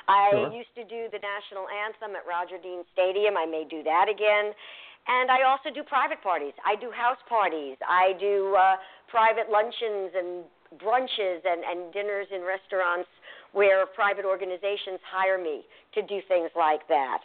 I 0.07 0.37
Sure. 0.37 0.53
used 0.53 0.75
to 0.77 0.85
do 0.85 1.09
the 1.09 1.21
national 1.25 1.65
anthem 1.73 2.13
at 2.15 2.29
Roger 2.29 2.61
Dean 2.61 2.85
Stadium. 2.93 3.41
I 3.41 3.47
may 3.49 3.65
do 3.65 3.83
that 3.89 4.07
again. 4.13 4.53
And 5.09 5.31
I 5.33 5.49
also 5.49 5.73
do 5.73 5.83
private 5.83 6.21
parties. 6.21 6.53
I 6.69 6.77
do 6.77 6.93
house 6.93 7.17
parties. 7.27 7.81
I 7.89 8.13
do 8.21 8.53
uh, 8.55 8.77
private 9.09 9.49
luncheons 9.49 10.13
and 10.13 10.45
brunches 10.77 11.41
and, 11.45 11.65
and 11.65 11.93
dinners 11.93 12.27
in 12.35 12.43
restaurants 12.43 13.09
where 13.53 13.87
private 13.87 14.25
organizations 14.25 15.01
hire 15.09 15.41
me 15.41 15.63
to 15.95 16.03
do 16.03 16.21
things 16.29 16.51
like 16.57 16.87
that. 16.89 17.19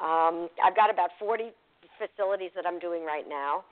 Um, 0.00 0.48
I've 0.62 0.74
got 0.74 0.90
about 0.90 1.10
40 1.18 1.52
facilities 1.98 2.50
that 2.56 2.66
I'm 2.66 2.78
doing 2.78 3.04
right 3.04 3.28
now. 3.28 3.64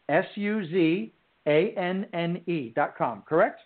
S 0.09 0.25
U 0.35 0.65
Z 0.65 1.13
A 1.45 1.71
N 1.77 2.07
N 2.13 2.41
E 2.47 2.69
dot 2.75 2.95
com. 2.97 3.21
Correct? 3.27 3.61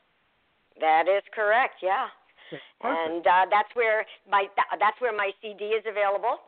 That 0.80 1.08
is 1.08 1.24
correct, 1.34 1.76
yeah. 1.82 2.08
Perfect. 2.50 2.64
And 2.82 3.26
uh, 3.28 3.46
that's 3.52 3.70
where 3.76 4.06
my 4.30 4.48
that's 4.80 5.00
where 5.00 5.14
my 5.16 5.32
CD 5.42 5.66
is 5.66 5.86
available. 5.88 6.40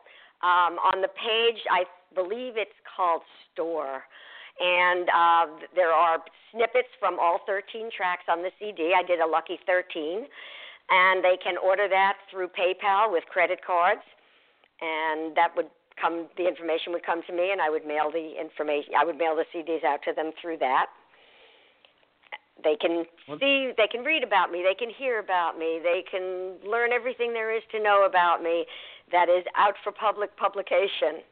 Um, 0.42 0.78
on 0.82 1.00
the 1.00 1.08
page, 1.08 1.62
I 1.70 1.84
believe 2.14 2.54
it's 2.56 2.76
called 2.96 3.22
Store. 3.52 4.02
And 4.60 5.08
uh, 5.08 5.46
there 5.74 5.92
are 5.92 6.18
snippets 6.52 6.92
from 7.00 7.18
all 7.18 7.40
13 7.46 7.90
tracks 7.96 8.24
on 8.28 8.42
the 8.42 8.50
CD. 8.58 8.92
I 8.96 9.02
did 9.02 9.20
a 9.20 9.26
lucky 9.26 9.58
13. 9.66 10.26
And 10.90 11.24
they 11.24 11.38
can 11.42 11.56
order 11.56 11.88
that 11.88 12.18
through 12.30 12.48
PayPal 12.48 13.10
with 13.10 13.24
credit 13.32 13.60
cards. 13.64 14.02
And 14.80 15.34
that 15.36 15.56
would 15.56 15.70
come, 16.00 16.26
the 16.36 16.46
information 16.46 16.92
would 16.92 17.04
come 17.04 17.22
to 17.26 17.32
me, 17.32 17.52
and 17.52 17.60
I 17.60 17.70
would 17.70 17.86
mail 17.86 18.10
the 18.12 18.34
information, 18.38 18.92
I 18.98 19.04
would 19.04 19.16
mail 19.16 19.36
the 19.36 19.46
CDs 19.54 19.84
out 19.84 20.00
to 20.04 20.12
them 20.12 20.32
through 20.40 20.58
that. 20.58 20.86
They 22.62 22.76
can 22.76 23.04
see, 23.40 23.72
they 23.76 23.88
can 23.90 24.04
read 24.04 24.22
about 24.22 24.52
me, 24.52 24.62
they 24.62 24.74
can 24.74 24.92
hear 24.94 25.18
about 25.18 25.58
me, 25.58 25.80
they 25.82 26.04
can 26.08 26.58
learn 26.68 26.92
everything 26.92 27.32
there 27.32 27.54
is 27.54 27.62
to 27.72 27.82
know 27.82 28.06
about 28.06 28.42
me 28.42 28.66
that 29.10 29.28
is 29.28 29.44
out 29.56 29.74
for 29.82 29.90
public 29.90 30.36
publication. 30.36 31.26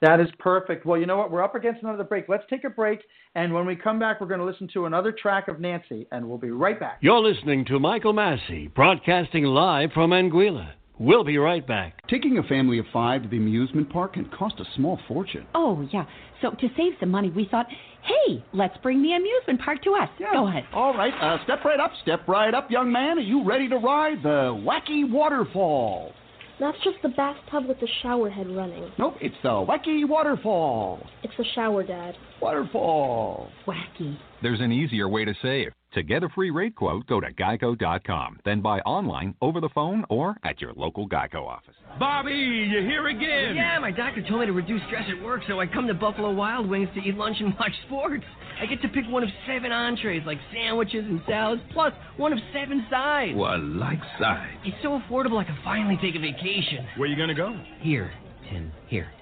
That 0.00 0.20
is 0.20 0.28
perfect. 0.38 0.84
Well, 0.84 0.98
you 0.98 1.06
know 1.06 1.16
what? 1.16 1.30
We're 1.30 1.42
up 1.42 1.54
against 1.54 1.82
another 1.82 2.04
break. 2.04 2.28
Let's 2.28 2.44
take 2.50 2.64
a 2.64 2.70
break, 2.70 3.00
and 3.34 3.54
when 3.54 3.64
we 3.64 3.76
come 3.76 3.98
back, 3.98 4.20
we're 4.20 4.26
going 4.26 4.40
to 4.40 4.46
listen 4.46 4.68
to 4.74 4.86
another 4.86 5.12
track 5.12 5.48
of 5.48 5.60
Nancy, 5.60 6.06
and 6.12 6.28
we'll 6.28 6.38
be 6.38 6.50
right 6.50 6.78
back. 6.78 6.98
You're 7.00 7.20
listening 7.20 7.64
to 7.66 7.78
Michael 7.78 8.12
Masci, 8.12 8.72
broadcasting 8.74 9.44
live 9.44 9.92
from 9.92 10.10
Anguilla. 10.10 10.72
We'll 10.98 11.24
be 11.24 11.38
right 11.38 11.66
back. 11.66 11.98
Taking 12.08 12.38
a 12.38 12.42
family 12.44 12.78
of 12.78 12.86
five 12.92 13.22
to 13.24 13.28
the 13.28 13.36
amusement 13.36 13.90
park 13.90 14.14
can 14.14 14.26
cost 14.26 14.60
a 14.60 14.64
small 14.76 15.00
fortune. 15.08 15.44
Oh, 15.52 15.88
yeah. 15.92 16.04
So 16.40 16.50
to 16.50 16.68
save 16.76 16.92
some 17.00 17.10
money, 17.10 17.30
we 17.30 17.48
thought, 17.50 17.66
hey, 18.02 18.44
let's 18.52 18.76
bring 18.82 19.02
the 19.02 19.12
amusement 19.12 19.60
park 19.60 19.82
to 19.82 19.94
us. 19.94 20.08
Yeah. 20.20 20.32
Go 20.32 20.46
ahead. 20.46 20.64
All 20.72 20.94
right, 20.94 21.12
uh, 21.20 21.42
step 21.44 21.64
right 21.64 21.80
up, 21.80 21.90
step 22.02 22.28
right 22.28 22.54
up, 22.54 22.70
young 22.70 22.92
man. 22.92 23.18
Are 23.18 23.22
you 23.22 23.44
ready 23.44 23.68
to 23.68 23.76
ride 23.76 24.22
the 24.22 24.54
wacky 24.64 25.10
waterfall? 25.10 26.12
That's 26.60 26.78
just 26.84 26.96
the 27.02 27.08
bathtub 27.08 27.66
with 27.66 27.80
the 27.80 27.88
shower 28.02 28.30
head 28.30 28.48
running. 28.48 28.90
Nope, 28.98 29.14
it's 29.20 29.34
the 29.42 29.48
wacky 29.48 30.08
waterfall. 30.08 31.04
It's 31.22 31.34
the 31.36 31.44
shower, 31.54 31.82
Dad. 31.82 32.14
Waterfall. 32.40 33.50
Wacky. 33.66 34.16
There's 34.42 34.60
an 34.60 34.70
easier 34.70 35.08
way 35.08 35.24
to 35.24 35.34
save. 35.42 35.72
To 35.94 36.02
get 36.02 36.24
a 36.24 36.28
free 36.30 36.50
rate 36.50 36.74
quote, 36.74 37.06
go 37.06 37.20
to 37.20 37.32
geico.com, 37.32 38.40
then 38.44 38.60
buy 38.60 38.80
online, 38.80 39.36
over 39.40 39.60
the 39.60 39.68
phone, 39.68 40.04
or 40.08 40.36
at 40.42 40.60
your 40.60 40.72
local 40.72 41.08
Geico 41.08 41.46
office. 41.46 41.76
Bobby, 42.00 42.32
you 42.32 42.80
here 42.80 43.06
again? 43.06 43.54
Yeah, 43.54 43.78
my 43.78 43.92
doctor 43.92 44.20
told 44.28 44.40
me 44.40 44.46
to 44.46 44.52
reduce 44.52 44.82
stress 44.88 45.04
at 45.08 45.22
work, 45.24 45.42
so 45.46 45.60
I 45.60 45.68
come 45.68 45.86
to 45.86 45.94
Buffalo 45.94 46.32
Wild 46.32 46.68
Wings 46.68 46.88
to 46.96 47.00
eat 47.00 47.14
lunch 47.14 47.36
and 47.38 47.54
watch 47.60 47.70
sports. 47.86 48.24
I 48.60 48.66
get 48.66 48.82
to 48.82 48.88
pick 48.88 49.04
one 49.08 49.22
of 49.22 49.28
seven 49.46 49.70
entrees, 49.70 50.24
like 50.26 50.38
sandwiches 50.52 51.04
and 51.04 51.20
salads, 51.28 51.62
plus 51.72 51.92
one 52.16 52.32
of 52.32 52.40
seven 52.52 52.84
sides. 52.90 53.36
Well, 53.36 53.52
I 53.52 53.56
like 53.56 54.00
sides. 54.18 54.50
It's 54.64 54.76
so 54.82 54.98
affordable 54.98 55.40
I 55.40 55.44
can 55.44 55.58
finally 55.62 55.96
take 56.02 56.16
a 56.16 56.20
vacation. 56.20 56.88
Where 56.96 57.08
you 57.08 57.16
gonna 57.16 57.34
go? 57.34 57.56
Here, 57.78 58.10
Tim, 58.50 58.72
here. 58.88 59.12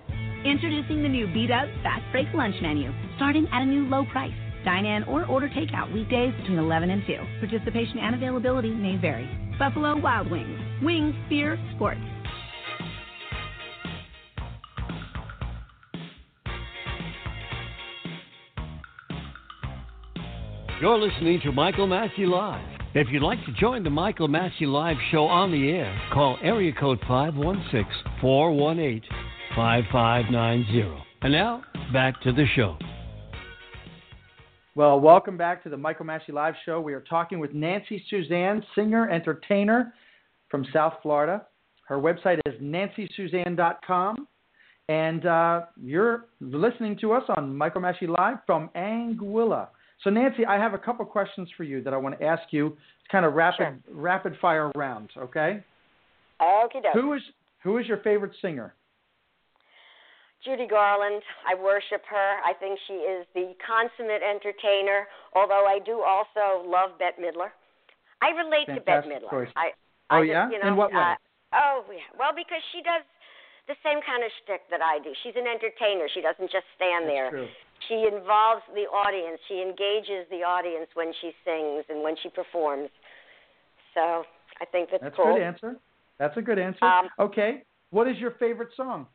Introducing 0.46 1.02
the 1.02 1.08
new 1.10 1.26
Beat 1.34 1.50
Up 1.50 1.68
Fast 1.82 2.04
Break 2.12 2.28
Lunch 2.32 2.56
Menu, 2.62 2.90
starting 3.16 3.46
at 3.52 3.60
a 3.60 3.66
new 3.66 3.84
low 3.88 4.06
price. 4.06 4.32
Dine 4.64 4.86
in 4.86 5.04
or 5.04 5.26
order 5.26 5.48
takeout 5.48 5.92
weekdays 5.92 6.34
between 6.40 6.58
11 6.58 6.90
and 6.90 7.02
2. 7.06 7.16
Participation 7.40 7.98
and 7.98 8.14
availability 8.14 8.70
may 8.70 8.96
vary. 8.96 9.28
Buffalo 9.58 9.98
Wild 9.98 10.30
Wings. 10.30 10.58
Wings, 10.82 11.14
beer, 11.28 11.58
sports. 11.74 12.00
You're 20.80 20.98
listening 20.98 21.40
to 21.44 21.52
Michael 21.52 21.86
Masci 21.86 22.26
Live. 22.26 22.64
If 22.94 23.06
you'd 23.10 23.22
like 23.22 23.38
to 23.46 23.52
join 23.52 23.84
the 23.84 23.90
Michael 23.90 24.28
Masci 24.28 24.66
Live 24.66 24.96
show 25.12 25.26
on 25.26 25.52
the 25.52 25.70
air, 25.70 25.96
call 26.12 26.36
area 26.42 26.72
code 26.72 26.98
516 27.06 27.84
418 28.20 29.00
5590. 29.54 31.04
And 31.22 31.32
now, 31.32 31.62
back 31.92 32.20
to 32.22 32.32
the 32.32 32.46
show. 32.56 32.76
Well, 34.74 34.98
welcome 35.00 35.36
back 35.36 35.62
to 35.64 35.68
the 35.68 35.76
Michael 35.76 36.06
Masci 36.06 36.30
Live 36.32 36.54
Show. 36.64 36.80
We 36.80 36.94
are 36.94 37.02
talking 37.02 37.38
with 37.38 37.52
Nanci 37.52 38.00
Suzanne, 38.08 38.64
singer, 38.74 39.10
entertainer 39.10 39.92
from 40.48 40.64
South 40.72 40.94
Florida. 41.02 41.44
Her 41.86 41.96
website 41.98 42.38
is 42.46 42.54
nancisuzanne.com. 42.60 44.26
And 44.88 45.26
uh, 45.26 45.62
you're 45.80 46.26
listening 46.40 46.96
to 47.02 47.12
us 47.12 47.22
on 47.36 47.54
Michael 47.54 47.82
Masci 47.82 48.08
Live 48.08 48.38
from 48.46 48.70
Anguilla. 48.74 49.68
So, 50.02 50.08
Nanci, 50.10 50.46
I 50.48 50.56
have 50.56 50.72
a 50.72 50.78
couple 50.78 51.04
questions 51.04 51.50
for 51.56 51.64
you 51.64 51.82
that 51.82 51.92
I 51.92 51.98
want 51.98 52.18
to 52.18 52.24
ask 52.24 52.42
you. 52.50 52.68
It's 52.68 53.10
kind 53.10 53.26
of 53.26 53.34
rapid, 53.34 53.58
Sure. 53.58 53.78
rapid 53.90 54.36
fire 54.40 54.72
rounds, 54.74 55.10
okay? 55.18 55.62
Okie 56.40 56.82
doke. 56.82 56.94
Who 56.94 57.12
is 57.12 57.22
who 57.62 57.78
is 57.78 57.86
your 57.86 57.98
favorite 57.98 58.32
singer? 58.40 58.74
Judy 60.44 60.66
Garland. 60.66 61.22
I 61.46 61.54
worship 61.54 62.02
her. 62.10 62.28
I 62.44 62.52
think 62.58 62.78
she 62.86 62.94
is 63.06 63.26
the 63.34 63.54
consummate 63.62 64.22
entertainer, 64.22 65.06
although 65.34 65.66
I 65.66 65.78
do 65.84 66.02
also 66.02 66.66
love 66.66 66.98
Bette 66.98 67.20
Midler. 67.22 67.54
I 68.20 68.30
relate 68.34 68.66
to 68.74 68.80
Bette 68.82 69.06
Fantastic 69.08 69.22
Midler. 69.22 69.30
choice. 69.30 69.52
I, 69.56 69.70
Oh, 70.12 70.20
just, 70.20 70.28
yeah? 70.28 70.50
You 70.50 70.58
know, 70.60 70.68
In 70.68 70.76
what 70.76 70.92
way? 70.92 71.00
Uh, 71.00 71.16
oh, 71.56 71.84
yeah. 71.88 72.04
Well, 72.18 72.36
because 72.36 72.60
she 72.74 72.82
does 72.84 73.00
the 73.66 73.74
same 73.80 74.02
kind 74.04 74.20
of 74.22 74.30
shtick 74.42 74.60
that 74.68 74.82
I 74.82 74.98
do. 75.00 75.14
She's 75.24 75.32
an 75.36 75.46
entertainer. 75.48 76.04
She 76.12 76.20
doesn't 76.20 76.50
just 76.52 76.66
stand 76.76 77.08
there. 77.08 77.30
true. 77.30 77.48
She 77.88 78.06
involves 78.06 78.62
the 78.74 78.86
audience. 78.92 79.40
She 79.48 79.62
engages 79.62 80.28
the 80.30 80.44
audience 80.44 80.86
when 80.94 81.12
she 81.20 81.32
sings 81.44 81.84
and 81.88 82.02
when 82.02 82.14
she 82.22 82.28
performs. 82.28 82.90
So 83.94 84.24
I 84.60 84.64
think 84.70 84.90
that's, 84.90 85.02
That's 85.02 85.16
a 85.18 85.22
good 85.22 85.42
answer. 85.42 85.76
That's 86.18 86.36
a 86.36 86.42
good 86.42 86.58
answer. 86.58 86.84
Um, 86.84 87.08
okay. 87.18 87.62
What 87.90 88.06
is 88.06 88.16
your 88.18 88.32
favorite 88.32 88.70
song? 88.76 89.06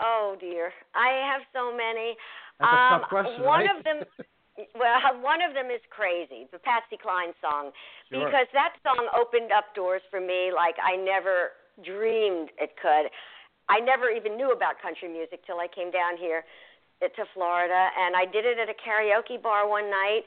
Oh 0.00 0.36
dear, 0.38 0.72
I 0.94 1.10
have 1.26 1.42
so 1.52 1.74
many. 1.74 2.14
That's 2.58 2.70
a 2.70 2.94
um, 2.94 3.00
tough 3.02 3.10
question, 3.10 3.42
One 3.42 3.66
right? 3.66 3.76
of 3.76 3.84
them, 3.84 3.98
well, 4.78 4.98
one 5.22 5.42
of 5.42 5.54
them 5.54 5.70
is 5.74 5.82
"Crazy," 5.90 6.46
the 6.52 6.58
Patsy 6.58 6.98
Cline 6.98 7.34
song, 7.42 7.70
Sure. 8.10 8.24
because 8.26 8.46
that 8.54 8.78
song 8.86 9.10
opened 9.14 9.50
up 9.50 9.74
doors 9.74 10.02
for 10.10 10.20
me 10.20 10.50
like 10.54 10.76
I 10.78 10.96
never 10.96 11.58
dreamed 11.82 12.50
it 12.58 12.74
could. 12.78 13.10
I 13.68 13.80
never 13.80 14.08
even 14.10 14.36
knew 14.36 14.50
about 14.50 14.80
country 14.80 15.10
music 15.10 15.44
till 15.44 15.60
I 15.60 15.68
came 15.68 15.90
down 15.90 16.16
here 16.16 16.42
to 17.02 17.22
Florida, 17.34 17.90
and 17.98 18.16
I 18.16 18.24
did 18.24 18.46
it 18.46 18.58
at 18.58 18.70
a 18.70 18.74
karaoke 18.74 19.40
bar 19.40 19.68
one 19.68 19.90
night, 19.90 20.24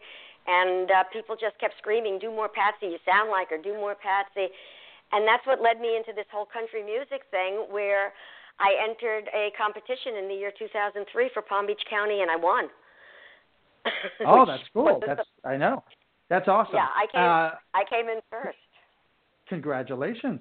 and 0.48 0.92
uh, 0.92 1.04
people 1.12 1.36
just 1.36 1.58
kept 1.60 1.76
screaming, 1.80 2.20
"Do 2.20 2.30
more 2.30 2.50
Patsy! 2.50 2.92
You 2.92 3.00
sound 3.08 3.32
like 3.32 3.50
her! 3.52 3.58
Do 3.58 3.74
more 3.76 3.96
Patsy!" 3.96 4.52
And 5.12 5.28
that's 5.28 5.46
what 5.48 5.62
led 5.62 5.80
me 5.80 5.98
into 5.98 6.12
this 6.16 6.28
whole 6.32 6.48
country 6.48 6.84
music 6.84 7.28
thing, 7.32 7.68
where 7.70 8.14
I 8.62 8.78
entered 8.88 9.26
a 9.34 9.50
competition 9.58 10.16
in 10.22 10.28
the 10.30 10.36
year 10.36 10.52
2003 10.58 11.02
for 11.34 11.42
Palm 11.42 11.66
Beach 11.66 11.82
County, 11.90 12.22
and 12.22 12.30
I 12.30 12.36
won. 12.38 12.70
Oh, 14.26 14.46
that's 14.46 14.62
cool. 14.74 15.02
That's 15.02 15.26
I 15.44 15.58
know. 15.58 15.84
That's 16.30 16.48
awesome. 16.48 16.76
yeah, 16.78 16.86
I 16.94 17.06
came. 17.10 17.26
Uh, 17.26 17.50
I 17.74 17.84
came 17.90 18.08
in 18.08 18.22
first. 18.30 18.62
congratulations. 19.50 20.40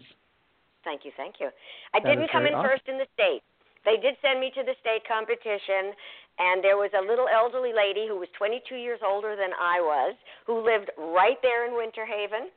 Thank 0.85 1.05
you, 1.05 1.13
thank 1.17 1.37
you. 1.41 1.49
I 1.97 2.01
That 2.01 2.09
didn't 2.09 2.31
come 2.31 2.45
in 2.47 2.53
awesome. 2.55 2.69
first 2.71 2.85
in 2.89 2.97
the 3.01 3.09
state. 3.17 3.41
They 3.85 3.97
did 3.97 4.17
send 4.21 4.41
me 4.41 4.53
to 4.55 4.63
the 4.63 4.77
state 4.85 5.09
competition, 5.09 5.97
and 6.39 6.61
there 6.63 6.77
was 6.77 6.93
a 6.93 7.01
little 7.01 7.29
elderly 7.33 7.73
lady 7.73 8.05
who 8.07 8.21
was 8.21 8.29
22 8.37 8.77
years 8.77 9.01
older 9.01 9.37
than 9.37 9.53
I 9.57 9.81
was, 9.81 10.13
who 10.47 10.61
lived 10.61 10.93
right 10.97 11.41
there 11.41 11.65
in 11.67 11.73
Winter 11.77 12.05
Haven. 12.05 12.53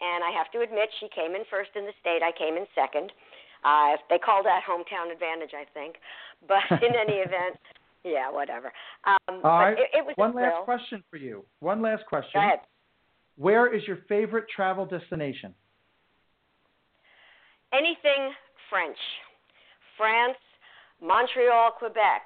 And 0.00 0.24
I 0.24 0.32
have 0.32 0.50
to 0.56 0.60
admit, 0.64 0.88
she 0.98 1.08
came 1.14 1.36
in 1.36 1.44
first 1.52 1.70
in 1.76 1.84
the 1.84 1.92
state. 2.00 2.24
I 2.24 2.32
came 2.32 2.56
in 2.56 2.64
second. 2.74 3.12
Uh, 3.64 3.96
they 4.10 4.18
call 4.18 4.42
that 4.42 4.62
hometown 4.68 5.12
advantage, 5.12 5.50
I 5.54 5.64
think. 5.72 5.96
But 6.48 6.82
in 6.82 6.92
any 7.00 7.18
event, 7.26 7.56
yeah, 8.04 8.28
whatever. 8.30 8.72
Um, 9.04 9.40
All 9.44 9.60
right. 9.60 9.78
it, 9.78 9.90
it 9.94 10.04
was 10.04 10.14
One 10.16 10.30
a 10.30 10.32
thrill. 10.32 10.44
last 10.56 10.64
question 10.64 11.04
for 11.08 11.18
you. 11.18 11.44
One 11.60 11.80
last 11.80 12.04
question. 12.06 12.32
Go 12.34 12.40
ahead. 12.40 12.58
Where 13.36 13.72
is 13.72 13.82
your 13.86 13.98
favorite 14.08 14.46
travel 14.54 14.84
destination? 14.84 15.54
anything 17.72 18.32
French. 18.68 18.96
France, 19.96 20.36
Montreal, 21.00 21.72
Quebec, 21.78 22.22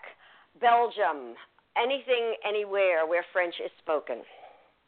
Belgium, 0.60 1.34
anything 1.76 2.34
anywhere 2.46 3.06
where 3.06 3.24
French 3.32 3.54
is 3.64 3.70
spoken. 3.78 4.22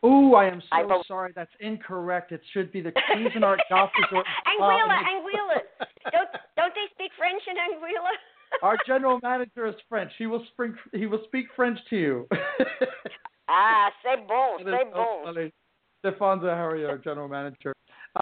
Ooh, 0.06 0.34
I 0.37 0.46
am 0.46 0.62
so 0.70 0.87
bel- 0.88 1.04
sorry. 1.08 1.32
That's 1.34 1.50
incorrect. 1.61 2.30
It 2.30 2.40
should 2.52 2.70
be 2.70 2.80
the 2.80 2.92
Cuisinart 3.12 3.58
Golf 3.68 3.90
Resort. 4.00 4.24
Anguilla, 4.46 4.96
Anguilla. 5.02 5.58
Don't 6.12 6.29
don't 6.57 6.75
they 6.75 6.87
speak 6.94 7.12
French 7.16 7.42
in 7.49 7.57
Anguilla? 7.57 8.14
Our 8.62 8.77
general 8.87 9.21
manager 9.23 9.66
is 9.66 9.75
French. 9.88 10.11
He 10.18 10.27
will 10.27 10.44
speak. 10.53 10.73
He 10.92 11.07
will 11.07 11.23
speak 11.27 11.47
French 11.55 11.79
to 11.90 11.97
you. 11.97 12.29
ah, 13.49 13.90
c'est 14.03 14.27
bon, 14.27 14.59
c'est 14.64 14.92
bon. 14.92 15.51
Stefan 16.01 16.40
Zahari, 16.40 16.88
our 16.88 16.97
general 16.97 17.29
manager. 17.29 17.73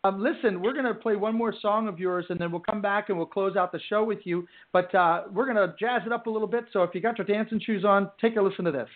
Um, 0.05 0.23
listen, 0.23 0.61
we're 0.63 0.73
going 0.73 0.87
to 0.87 0.95
play 0.95 1.17
one 1.17 1.35
more 1.35 1.55
song 1.61 1.89
of 1.89 1.99
yours, 1.99 2.25
and 2.29 2.39
then 2.39 2.51
we'll 2.51 2.61
come 2.61 2.81
back 2.81 3.09
and 3.09 3.17
we'll 3.19 3.27
close 3.27 3.57
out 3.57 3.71
the 3.71 3.81
show 3.89 4.03
with 4.03 4.21
you. 4.25 4.47
But 4.73 4.95
uh, 4.95 5.25
we're 5.33 5.45
going 5.45 5.57
to 5.57 5.75
jazz 5.79 6.03
it 6.07 6.13
up 6.13 6.27
a 6.27 6.31
little 6.31 6.49
bit. 6.49 6.65
So 6.73 6.83
if 6.83 6.95
you 6.95 7.01
got 7.01 7.19
your 7.19 7.27
dancing 7.27 7.61
shoes 7.65 7.85
on, 7.85 8.11
take 8.21 8.37
a 8.37 8.43
listen 8.43 8.65
to 8.65 8.73
this. 8.73 8.89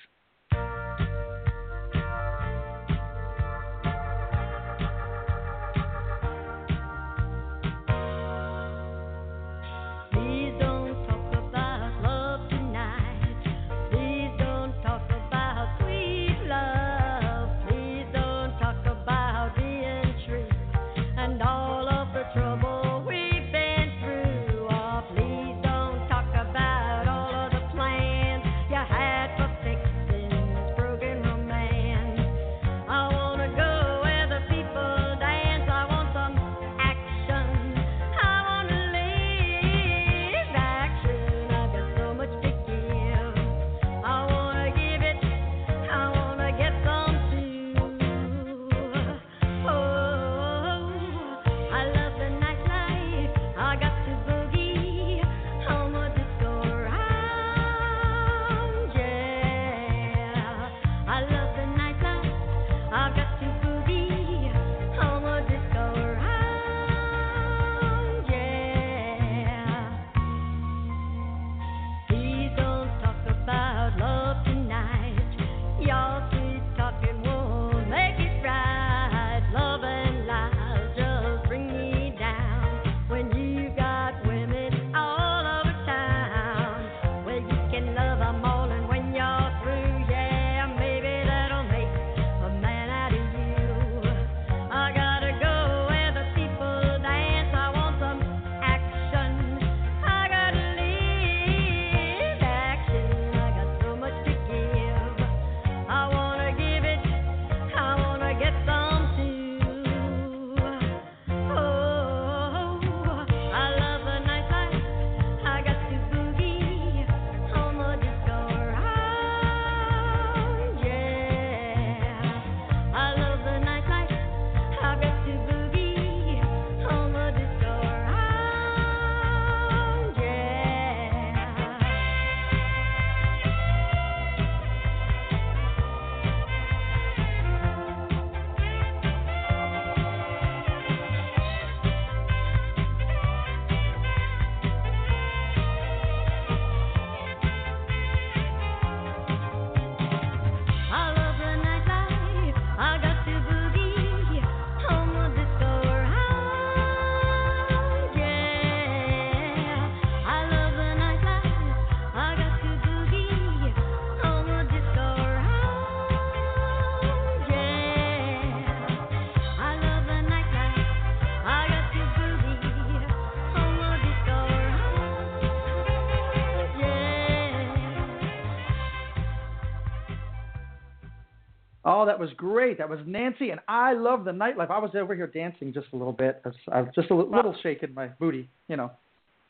Oh, 182.01 182.07
that 182.07 182.19
was 182.19 182.31
great. 182.35 182.79
That 182.79 182.89
was 182.89 182.99
Nanci, 183.01 183.51
and 183.51 183.61
I 183.69 183.93
love 183.93 184.25
the 184.25 184.31
nightlife. 184.31 184.71
I 184.71 184.79
was 184.79 184.93
over 184.95 185.15
here 185.15 185.27
dancing 185.27 185.71
just 185.71 185.89
a 185.93 185.97
little 185.97 186.15
bit. 186.15 186.43
I 186.73 186.81
was 186.81 186.91
just 186.95 187.11
a 187.11 187.15
little, 187.15 187.31
little 187.31 187.55
shaking 187.63 187.93
my 187.93 188.07
booty, 188.19 188.49
you 188.69 188.77
know. 188.77 188.91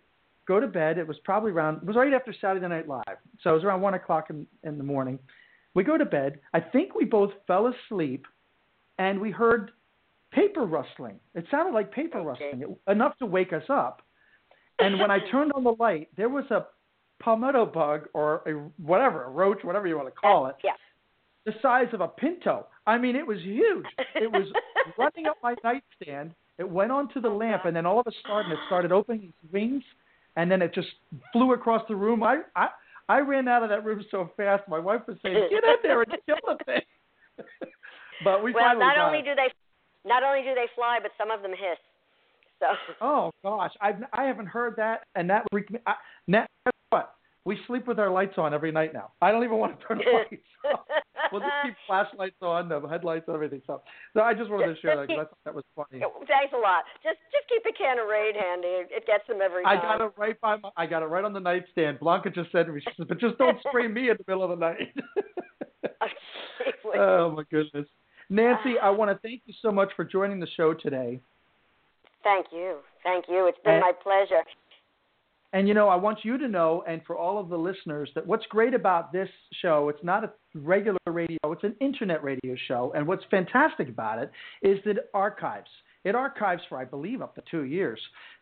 go 0.46 0.60
to 0.60 0.66
bed. 0.66 0.98
It 0.98 1.06
was 1.06 1.16
probably 1.24 1.52
around, 1.52 1.78
it 1.78 1.86
was 1.86 1.96
right 1.96 2.12
after 2.12 2.34
Saturday 2.40 2.66
Night 2.68 2.88
Live. 2.88 3.18
So 3.42 3.50
it 3.50 3.54
was 3.54 3.64
around 3.64 3.80
1 3.80 3.94
o'clock 3.94 4.30
in, 4.30 4.46
in 4.64 4.78
the 4.78 4.84
morning. 4.84 5.18
We 5.74 5.84
go 5.84 5.98
to 5.98 6.04
bed. 6.04 6.40
I 6.54 6.60
think 6.60 6.94
we 6.94 7.04
both 7.04 7.32
fell 7.46 7.72
asleep 7.88 8.26
and 8.98 9.20
we 9.20 9.30
heard 9.30 9.72
paper 10.32 10.64
rustling. 10.64 11.18
It 11.34 11.46
sounded 11.50 11.74
like 11.74 11.92
paper 11.92 12.20
rustling, 12.20 12.62
it, 12.62 12.90
enough 12.90 13.16
to 13.18 13.26
wake 13.26 13.52
us 13.52 13.64
up. 13.68 14.02
And 14.78 14.98
when 14.98 15.10
I 15.10 15.18
turned 15.30 15.52
on 15.52 15.64
the 15.64 15.74
light, 15.78 16.08
there 16.16 16.28
was 16.28 16.44
a 16.50 16.66
palmetto 17.22 17.66
bug 17.66 18.08
or 18.12 18.42
a, 18.46 18.52
whatever, 18.82 19.24
a 19.24 19.30
roach, 19.30 19.58
whatever 19.62 19.86
you 19.86 19.96
want 19.96 20.08
to 20.08 20.20
call 20.20 20.46
it, 20.46 20.56
Yeah. 20.62 20.72
the 21.44 21.54
size 21.62 21.88
of 21.92 22.00
a 22.00 22.08
pinto. 22.08 22.66
I 22.86 22.98
mean, 22.98 23.16
it 23.16 23.26
was 23.26 23.40
huge. 23.40 23.86
It 24.14 24.30
was 24.30 24.46
running 24.98 25.26
up 25.26 25.38
my 25.42 25.54
nightstand. 25.64 26.34
It 26.58 26.68
went 26.68 26.92
onto 26.92 27.20
the 27.20 27.28
oh, 27.28 27.36
lamp, 27.36 27.64
and 27.64 27.76
then 27.76 27.84
all 27.84 28.00
of 28.00 28.06
a 28.06 28.12
sudden, 28.26 28.52
it 28.52 28.58
started 28.66 28.92
opening 28.92 29.24
its 29.24 29.52
wings, 29.52 29.82
and 30.36 30.50
then 30.50 30.62
it 30.62 30.72
just 30.72 30.88
flew 31.32 31.52
across 31.52 31.82
the 31.88 31.96
room. 31.96 32.22
I 32.22 32.42
I 32.54 32.68
I 33.08 33.18
ran 33.20 33.46
out 33.46 33.62
of 33.62 33.68
that 33.68 33.84
room 33.84 34.04
so 34.10 34.30
fast. 34.36 34.66
My 34.68 34.78
wife 34.78 35.02
was 35.06 35.18
saying, 35.22 35.34
"Get 35.50 35.64
in 35.64 35.76
there 35.82 36.02
and 36.02 36.16
kill 36.24 36.38
the 36.46 36.56
thing." 36.64 36.80
but 38.24 38.42
we 38.42 38.52
well, 38.52 38.64
finally 38.64 38.86
not 38.86 38.96
got 38.96 39.06
only 39.06 39.18
it. 39.18 39.24
do 39.24 39.34
they 39.34 39.48
not 40.08 40.22
only 40.22 40.42
do 40.42 40.54
they 40.54 40.66
fly, 40.74 40.98
but 41.02 41.10
some 41.18 41.30
of 41.30 41.42
them 41.42 41.50
hiss. 41.50 41.78
So 42.88 42.94
Oh 43.00 43.30
gosh, 43.44 43.72
I've 43.80 43.96
I 44.12 44.24
haven't 44.24 44.46
heard 44.46 44.76
that, 44.76 45.00
and 45.14 45.28
that 45.30 45.44
freaked 45.50 45.70
me. 45.70 45.78
I, 45.86 45.94
now, 46.26 46.46
guess 46.64 46.72
what? 46.90 47.14
We 47.44 47.58
sleep 47.68 47.86
with 47.86 48.00
our 48.00 48.10
lights 48.10 48.38
on 48.38 48.52
every 48.54 48.72
night 48.72 48.92
now. 48.92 49.12
I 49.22 49.30
don't 49.30 49.44
even 49.44 49.58
want 49.58 49.78
to 49.78 49.86
turn 49.86 49.98
the 49.98 50.10
lights 50.12 50.42
off. 50.72 50.80
We'll 51.30 51.42
just 51.42 51.52
keep 51.64 51.74
flashlights 51.86 52.36
on, 52.42 52.68
the 52.68 52.80
headlights, 52.88 53.24
and 53.28 53.34
everything. 53.34 53.62
So, 53.66 53.82
so 54.14 54.20
I 54.20 54.34
just 54.34 54.50
wanted 54.50 54.74
to 54.74 54.80
share 54.80 54.96
that 54.96 55.06
because 55.06 55.26
I 55.26 55.28
thought 55.28 55.38
that 55.44 55.54
was 55.54 55.64
funny. 55.76 56.02
thanks 56.26 56.52
a 56.52 56.58
lot. 56.58 56.84
Just 57.04 57.18
just 57.30 57.48
keep 57.48 57.62
a 57.66 57.76
can 57.76 57.98
of 57.98 58.08
Raid 58.08 58.34
handy. 58.34 58.88
It 58.90 59.06
gets 59.06 59.26
them 59.28 59.38
every 59.44 59.64
I 59.64 59.76
time. 59.76 59.98
got 59.98 60.06
it 60.06 60.12
right 60.16 60.40
by 60.40 60.56
my, 60.56 60.70
I 60.76 60.86
got 60.86 61.02
it 61.02 61.06
right 61.06 61.24
on 61.24 61.32
the 61.32 61.40
nightstand. 61.40 62.00
Blanca 62.00 62.30
just 62.30 62.50
said 62.52 62.66
to 62.66 62.72
me, 62.72 62.80
she 62.80 62.90
says, 62.96 63.06
"But 63.08 63.20
just 63.20 63.38
don't 63.38 63.58
spray 63.68 63.86
me 63.88 64.10
in 64.10 64.16
the 64.16 64.24
middle 64.26 64.42
of 64.42 64.50
the 64.50 64.56
night." 64.56 64.94
oh 66.96 67.30
my 67.30 67.42
goodness, 67.50 67.86
Nanci, 68.30 68.74
I 68.82 68.90
want 68.98 69.10
to 69.10 69.18
thank 69.22 69.42
you 69.46 69.54
so 69.62 69.70
much 69.70 69.90
for 69.94 70.04
joining 70.04 70.40
the 70.40 70.48
show 70.56 70.74
today. 70.74 71.20
Thank 72.26 72.46
you. 72.50 72.78
Thank 73.04 73.26
you. 73.28 73.46
It's 73.46 73.58
been 73.64 73.74
And- 73.74 73.82
my 73.82 73.92
pleasure. 74.02 74.42
And 75.52 75.68
you 75.68 75.74
know, 75.74 75.88
I 75.88 75.94
want 75.94 76.24
you 76.24 76.36
to 76.38 76.48
know, 76.48 76.82
and 76.88 77.00
for 77.06 77.16
all 77.16 77.38
of 77.38 77.48
the 77.48 77.56
listeners, 77.56 78.10
that 78.14 78.26
what's 78.26 78.44
great 78.46 78.74
about 78.74 79.12
this 79.12 79.30
show, 79.62 79.88
it's 79.88 80.02
not 80.02 80.24
a 80.24 80.32
regular 80.54 80.98
radio, 81.06 81.38
it's 81.44 81.62
an 81.62 81.76
internet 81.80 82.22
radio 82.24 82.56
show. 82.66 82.92
And 82.94 83.06
what's 83.06 83.24
fantastic 83.30 83.88
about 83.88 84.18
it 84.18 84.30
is 84.60 84.82
that 84.84 84.96
it 84.96 85.08
archives. 85.14 85.70
It 86.02 86.16
archives 86.16 86.62
for, 86.68 86.78
I 86.78 86.84
believe, 86.84 87.22
up 87.22 87.36
to 87.36 87.42
two 87.48 87.62
years. 87.62 88.00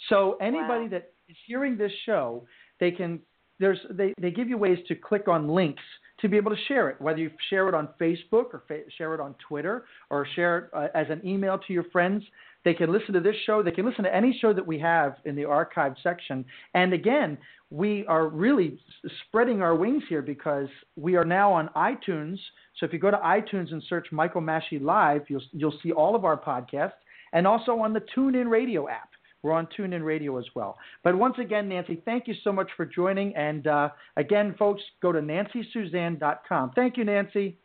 So 0.09 0.39
anybody 0.41 0.89
that 0.89 1.13
is 1.29 1.37
hearing 1.47 1.77
this 1.77 1.93
show, 2.07 2.47
they 2.81 2.91
can 2.91 3.21
there's 3.61 3.79
they, 3.91 4.15
they 4.21 4.31
give 4.31 4.49
you 4.49 4.59
ways 4.59 4.79
to 4.89 4.95
click 4.95 5.29
on 5.29 5.49
links 5.49 5.83
to 6.21 6.29
be 6.29 6.37
able 6.37 6.51
to 6.51 6.63
share 6.69 6.89
it, 6.91 7.01
whether 7.01 7.19
you 7.19 7.31
share 7.51 7.69
it 7.69 7.75
on 7.75 7.89
Facebook 8.01 8.47
or 8.53 8.63
fa- 8.67 8.91
share 8.97 9.15
it 9.15 9.21
on 9.21 9.35
Twitter 9.47 9.85
or 10.11 10.27
share 10.35 10.59
it 10.59 10.71
uh, 10.73 10.89
as 10.95 11.07
an 11.11 11.21
email 11.25 11.59
to 11.59 11.73
your 11.73 11.85
friends. 11.85 12.25
They 12.65 12.75
can 12.75 12.91
listen 12.91 13.13
to 13.15 13.21
this 13.21 13.37
show. 13.45 13.63
They 13.63 13.71
can 13.71 13.85
listen 13.85 14.05
to 14.05 14.15
any 14.15 14.37
show 14.41 14.53
that 14.53 14.67
we 14.67 14.79
have 14.79 15.17
in 15.25 15.37
the 15.37 15.45
archive 15.45 15.95
section. 16.03 16.45
And 16.73 16.93
again, 16.93 17.37
we 17.71 18.07
are 18.07 18.29
really 18.29 18.79
spreading 19.27 19.61
our 19.61 19.75
wings 19.75 20.03
here 20.09 20.23
because 20.23 20.69
we 20.97 21.17
are 21.17 21.25
now 21.25 21.53
on 21.53 21.69
iTunes. 21.77 22.39
So 22.79 22.87
if 22.87 22.93
you 22.93 22.99
go 22.99 23.11
to 23.11 23.19
iTunes 23.19 23.73
and 23.73 23.83
search 23.89 24.09
Michael 24.13 24.41
Masci 24.41 24.81
Live, 24.81 25.23
you'll 25.29 25.43
you'll 25.53 25.79
see 25.83 25.93
all 25.93 26.15
of 26.15 26.25
our 26.25 26.41
podcasts, 26.41 26.93
and 27.33 27.47
also 27.47 27.73
on 27.73 27.93
the 27.93 28.03
TuneIn 28.17 28.51
Radio 28.51 28.89
app. 28.89 29.11
We're 29.43 29.53
on 29.53 29.69
TuneIn 29.79 30.03
Radio 30.03 30.39
as 30.39 30.47
well. 30.55 30.79
But 31.03 31.19
once 31.19 31.35
again, 31.39 31.69
Nanci, 31.69 32.03
thank 32.05 32.27
you 32.27 32.35
so 32.43 32.51
much 32.51 32.71
for 32.79 32.87
joining. 32.87 33.37
And 33.37 33.67
uh, 33.67 33.91
again, 34.17 34.55
folks, 34.59 34.83
go 35.03 35.13
to 35.13 35.21
nancisuzanne.com. 35.21 36.73
Thank 36.75 36.97
you, 36.97 37.05
Nanci. 37.05 37.57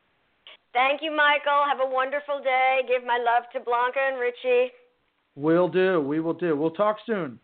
Thank 0.73 1.01
you, 1.01 1.15
Michael. 1.15 1.63
Have 1.65 1.79
a 1.79 1.89
wonderful 1.89 2.41
day. 2.43 2.81
Give 2.87 3.05
my 3.05 3.17
love 3.17 3.43
to 3.53 3.59
Blanca 3.61 3.99
and 4.11 4.19
Richie. 4.19 4.73
Will 5.39 5.69
do. 5.69 6.01
We 6.01 6.19
will 6.19 6.33
do. 6.33 6.57
We'll 6.57 6.71
talk 6.71 6.97
soon. 7.05 7.39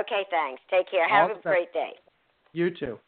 Okay, 0.00 0.26
thanks. 0.30 0.60
Take 0.70 0.90
care. 0.90 1.08
Have 1.08 1.30
All 1.30 1.36
a 1.36 1.40
great 1.40 1.72
day. 1.72 1.92
You 2.52 2.70
too. 2.70 2.98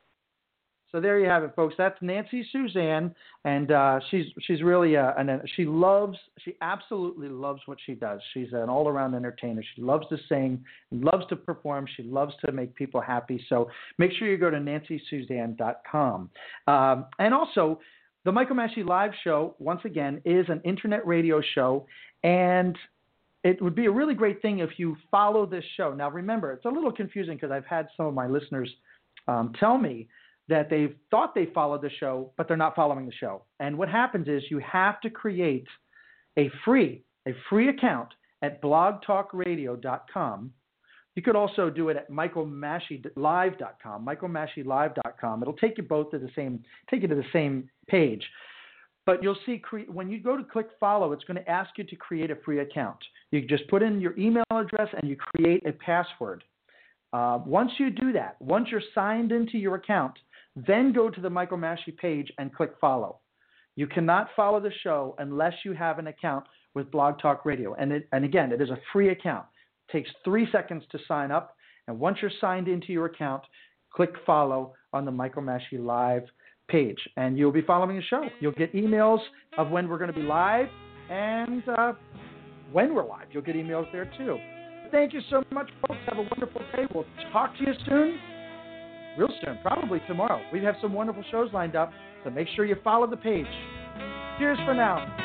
So 0.91 1.01
there 1.01 1.19
you 1.19 1.27
have 1.27 1.43
it, 1.43 1.53
folks. 1.55 1.75
That's 1.77 1.99
Nanci 2.01 2.43
Suzanne, 2.51 3.15
and 3.45 3.71
uh, 3.71 4.01
she's 4.11 4.27
she's 4.43 4.63
really 4.63 4.97
uh, 4.97 5.13
an 5.19 5.43
she 5.57 5.67
loves 5.67 6.17
she 6.39 6.55
absolutely 6.63 7.29
loves 7.29 7.61
what 7.67 7.77
she 7.85 7.93
does. 7.93 8.21
She's 8.33 8.49
an 8.53 8.71
all 8.71 8.89
around 8.89 9.15
entertainer. 9.15 9.63
She 9.75 9.83
loves 9.83 10.07
to 10.09 10.17
sing, 10.27 10.65
loves 10.91 11.27
to 11.29 11.37
perform. 11.37 11.87
She 11.95 12.03
loves 12.03 12.33
to 12.47 12.53
make 12.53 12.75
people 12.75 13.01
happy. 13.03 13.45
So 13.51 13.71
make 13.99 14.13
sure 14.13 14.27
you 14.27 14.39
go 14.39 14.51
to 14.51 14.59
nancisuzanne.com. 14.59 16.31
Um, 16.67 17.07
and 17.19 17.35
also, 17.35 17.79
the 18.25 18.33
Michael 18.33 18.57
Masci 18.57 18.87
Live 18.87 19.13
Show 19.23 19.55
once 19.59 19.83
again 19.85 20.23
is 20.25 20.47
an 20.49 20.63
internet 20.65 21.07
radio 21.07 21.43
show, 21.55 21.87
and 22.23 22.79
it 23.45 23.61
would 23.61 23.75
be 23.75 23.87
a 23.87 23.91
really 23.91 24.15
great 24.15 24.41
thing 24.41 24.61
if 24.61 24.79
you 24.79 24.97
follow 25.11 25.47
this 25.47 25.65
show. 25.77 25.93
Now, 25.93 26.11
remember, 26.11 26.53
it's 26.53 26.65
a 26.65 26.69
little 26.69 26.93
confusing 26.93 27.35
because 27.35 27.51
I've 27.51 27.67
had 27.67 27.89
some 27.97 28.07
of 28.07 28.15
my 28.15 28.27
listeners 28.27 28.71
um, 29.27 29.53
tell 29.59 29.79
me 29.79 30.09
that 30.49 30.71
they've 30.71 30.95
thought 31.11 31.35
they 31.35 31.47
followed 31.47 31.83
the 31.83 31.91
show, 31.99 32.31
but 32.37 32.47
they're 32.47 32.57
not 32.57 32.77
following 32.77 33.07
the 33.07 33.13
show. 33.13 33.43
And 33.61 33.77
what 33.77 33.89
happens 33.89 34.29
is 34.29 34.43
you 34.51 34.59
have 34.61 35.01
to 35.01 35.11
create 35.11 35.67
a 36.39 36.51
free 36.65 37.03
a 37.29 37.33
free 37.49 37.69
account 37.69 38.09
at 38.43 38.61
blogtalkradio.com. 38.61 40.53
You 41.15 41.23
could 41.23 41.37
also 41.37 41.71
do 41.71 41.89
it 41.91 41.97
at 41.97 42.11
michaelmascilive.com, 42.11 44.07
michaelmascilive.com. 44.07 45.43
It'll 45.43 45.55
take 45.55 45.79
you 45.79 45.85
both 45.85 46.11
to 46.11 46.19
the 46.19 46.31
same 46.35 46.65
take 46.91 47.03
you 47.03 47.09
to 47.09 47.15
the 47.15 47.25
same 47.33 47.69
page. 47.89 48.27
But 49.05 49.23
you'll 49.23 49.39
see 49.47 49.59
cre- 49.59 49.81
when 49.89 50.11
you 50.11 50.21
go 50.21 50.37
to 50.37 50.45
click 50.45 50.69
follow, 50.79 51.13
it's 51.13 51.25
going 51.25 51.37
to 51.37 51.51
ask 51.51 51.71
you 51.77 51.85
to 51.85 51.97
create 51.97 52.31
a 52.31 52.37
free 52.37 52.61
account. 52.61 52.99
You 53.33 53.41
just 53.41 53.67
put 53.69 53.83
in 53.83 54.01
your 54.01 54.17
email 54.19 54.45
address 54.51 54.89
and 55.01 55.11
you 55.11 55.17
create 55.17 55.67
a 55.67 55.73
password. 55.73 56.45
Uh, 57.13 57.41
once 57.45 57.73
you 57.79 57.91
do 57.91 58.13
that, 58.13 58.37
once 58.41 58.69
you're 58.71 58.83
signed 58.95 59.33
into 59.33 59.59
your 59.59 59.75
account, 59.75 60.13
then 60.55 60.93
go 60.93 61.11
to 61.11 61.21
the 61.21 61.31
Michael 61.31 61.59
Masci 61.59 61.97
page 61.97 62.31
and 62.39 62.55
click 62.55 62.73
follow. 62.81 63.19
You 63.75 63.87
cannot 63.87 64.29
follow 64.37 64.61
the 64.61 64.73
show 64.83 65.15
unless 65.19 65.55
you 65.65 65.73
have 65.73 65.99
an 65.99 66.09
account 66.09 66.45
with 66.75 66.91
Blog 66.91 67.19
Talk 67.19 67.47
Radio. 67.47 67.75
And, 67.75 67.91
it, 67.93 68.09
and 68.13 68.25
again, 68.25 68.53
it 68.53 68.61
is 68.61 68.69
a 68.69 68.79
free 68.93 69.09
account. 69.09 69.47
It 69.89 69.93
takes 69.93 70.11
three 70.25 70.47
seconds 70.53 70.85
to 70.93 70.99
sign 71.09 71.31
up. 71.31 71.57
And 71.89 71.99
once 71.99 72.19
you're 72.21 72.31
signed 72.41 72.69
into 72.69 72.93
your 72.93 73.07
account, 73.07 73.43
click 73.91 74.11
follow 74.27 74.75
on 74.93 75.07
the 75.07 75.11
Michael 75.11 75.43
Masci 75.43 75.79
Live 75.79 76.25
page. 76.69 76.99
And 77.17 77.39
you'll 77.39 77.51
be 77.51 77.63
following 77.63 77.97
the 77.97 78.03
show. 78.03 78.27
You'll 78.41 78.53
get 78.53 78.75
emails 78.75 79.21
of 79.57 79.71
when 79.71 79.89
we're 79.89 79.99
going 79.99 80.13
to 80.13 80.19
be 80.19 80.27
live 80.27 80.69
and 81.11 81.63
uh, 81.69 81.93
when 82.73 82.95
we're 82.95 83.07
live. 83.07 83.27
You'll 83.31 83.43
get 83.43 83.55
emails 83.55 83.91
there 83.93 84.11
too. 84.19 84.39
Thank 84.91 85.13
you 85.13 85.21
so 85.31 85.43
much, 85.51 85.71
folks. 85.87 86.01
Have 86.09 86.19
a 86.19 86.23
wonderful 86.23 86.61
day. 86.75 86.85
We'll 86.95 87.07
talk 87.33 87.57
to 87.59 87.65
you 87.65 87.73
soon. 87.87 88.19
real 89.17 89.29
soon, 89.45 89.59
probably 89.63 90.01
tomorrow. 90.07 90.41
We 90.53 90.63
have 90.65 90.75
some 90.81 90.93
wonderful 90.93 91.25
shows 91.31 91.51
lined 91.53 91.77
up, 91.77 91.93
so 92.25 92.31
make 92.31 92.49
sure 92.55 92.65
you 92.65 92.77
follow 92.83 93.07
the 93.07 93.17
page. 93.17 93.47
Cheers 94.39 94.59
for 94.65 94.75
now. 94.75 95.19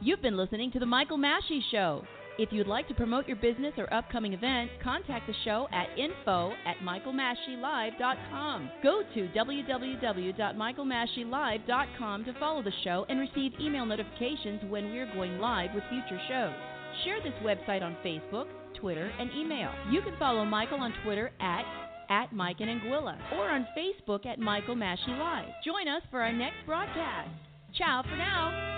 You've 0.00 0.22
been 0.22 0.36
listening 0.36 0.70
to 0.72 0.78
The 0.78 0.86
Michael 0.86 1.18
Masci 1.18 1.60
Show. 1.70 2.02
If 2.38 2.52
you'd 2.52 2.68
like 2.68 2.88
to 2.88 2.94
promote 2.94 3.26
your 3.26 3.36
business 3.36 3.74
or 3.76 3.92
upcoming 3.92 4.32
event, 4.32 4.70
contact 4.82 5.26
the 5.26 5.34
show 5.44 5.68
at 5.72 5.88
info 5.98 6.52
at 6.64 6.78
michaelmascilive.com. 6.78 8.70
Go 8.82 9.02
to 9.14 9.28
www.michaelmascilive.com 9.36 12.24
to 12.24 12.32
follow 12.38 12.62
the 12.62 12.72
show 12.84 13.04
and 13.08 13.18
receive 13.18 13.52
email 13.60 13.84
notifications 13.84 14.62
when 14.68 14.90
we're 14.90 15.12
going 15.14 15.38
live 15.38 15.74
with 15.74 15.82
future 15.90 16.20
shows. 16.28 16.54
Share 17.04 17.20
this 17.22 17.34
website 17.42 17.82
on 17.82 17.96
Facebook, 18.04 18.46
Twitter, 18.80 19.10
and 19.18 19.30
email. 19.32 19.72
You 19.90 20.00
can 20.02 20.16
follow 20.18 20.44
Michael 20.44 20.78
on 20.78 20.94
Twitter 21.04 21.32
at 21.40 21.64
at 22.10 22.32
Mike 22.32 22.56
and 22.60 22.80
Anguilla 22.80 23.18
or 23.32 23.50
on 23.50 23.66
Facebook 23.76 24.24
at 24.24 24.38
Michael 24.38 24.74
Masci 24.74 25.18
Live. 25.18 25.48
Join 25.64 25.88
us 25.88 26.02
for 26.10 26.22
our 26.22 26.32
next 26.32 26.56
broadcast. 26.64 27.28
Ciao 27.74 28.02
for 28.02 28.16
now. 28.16 28.77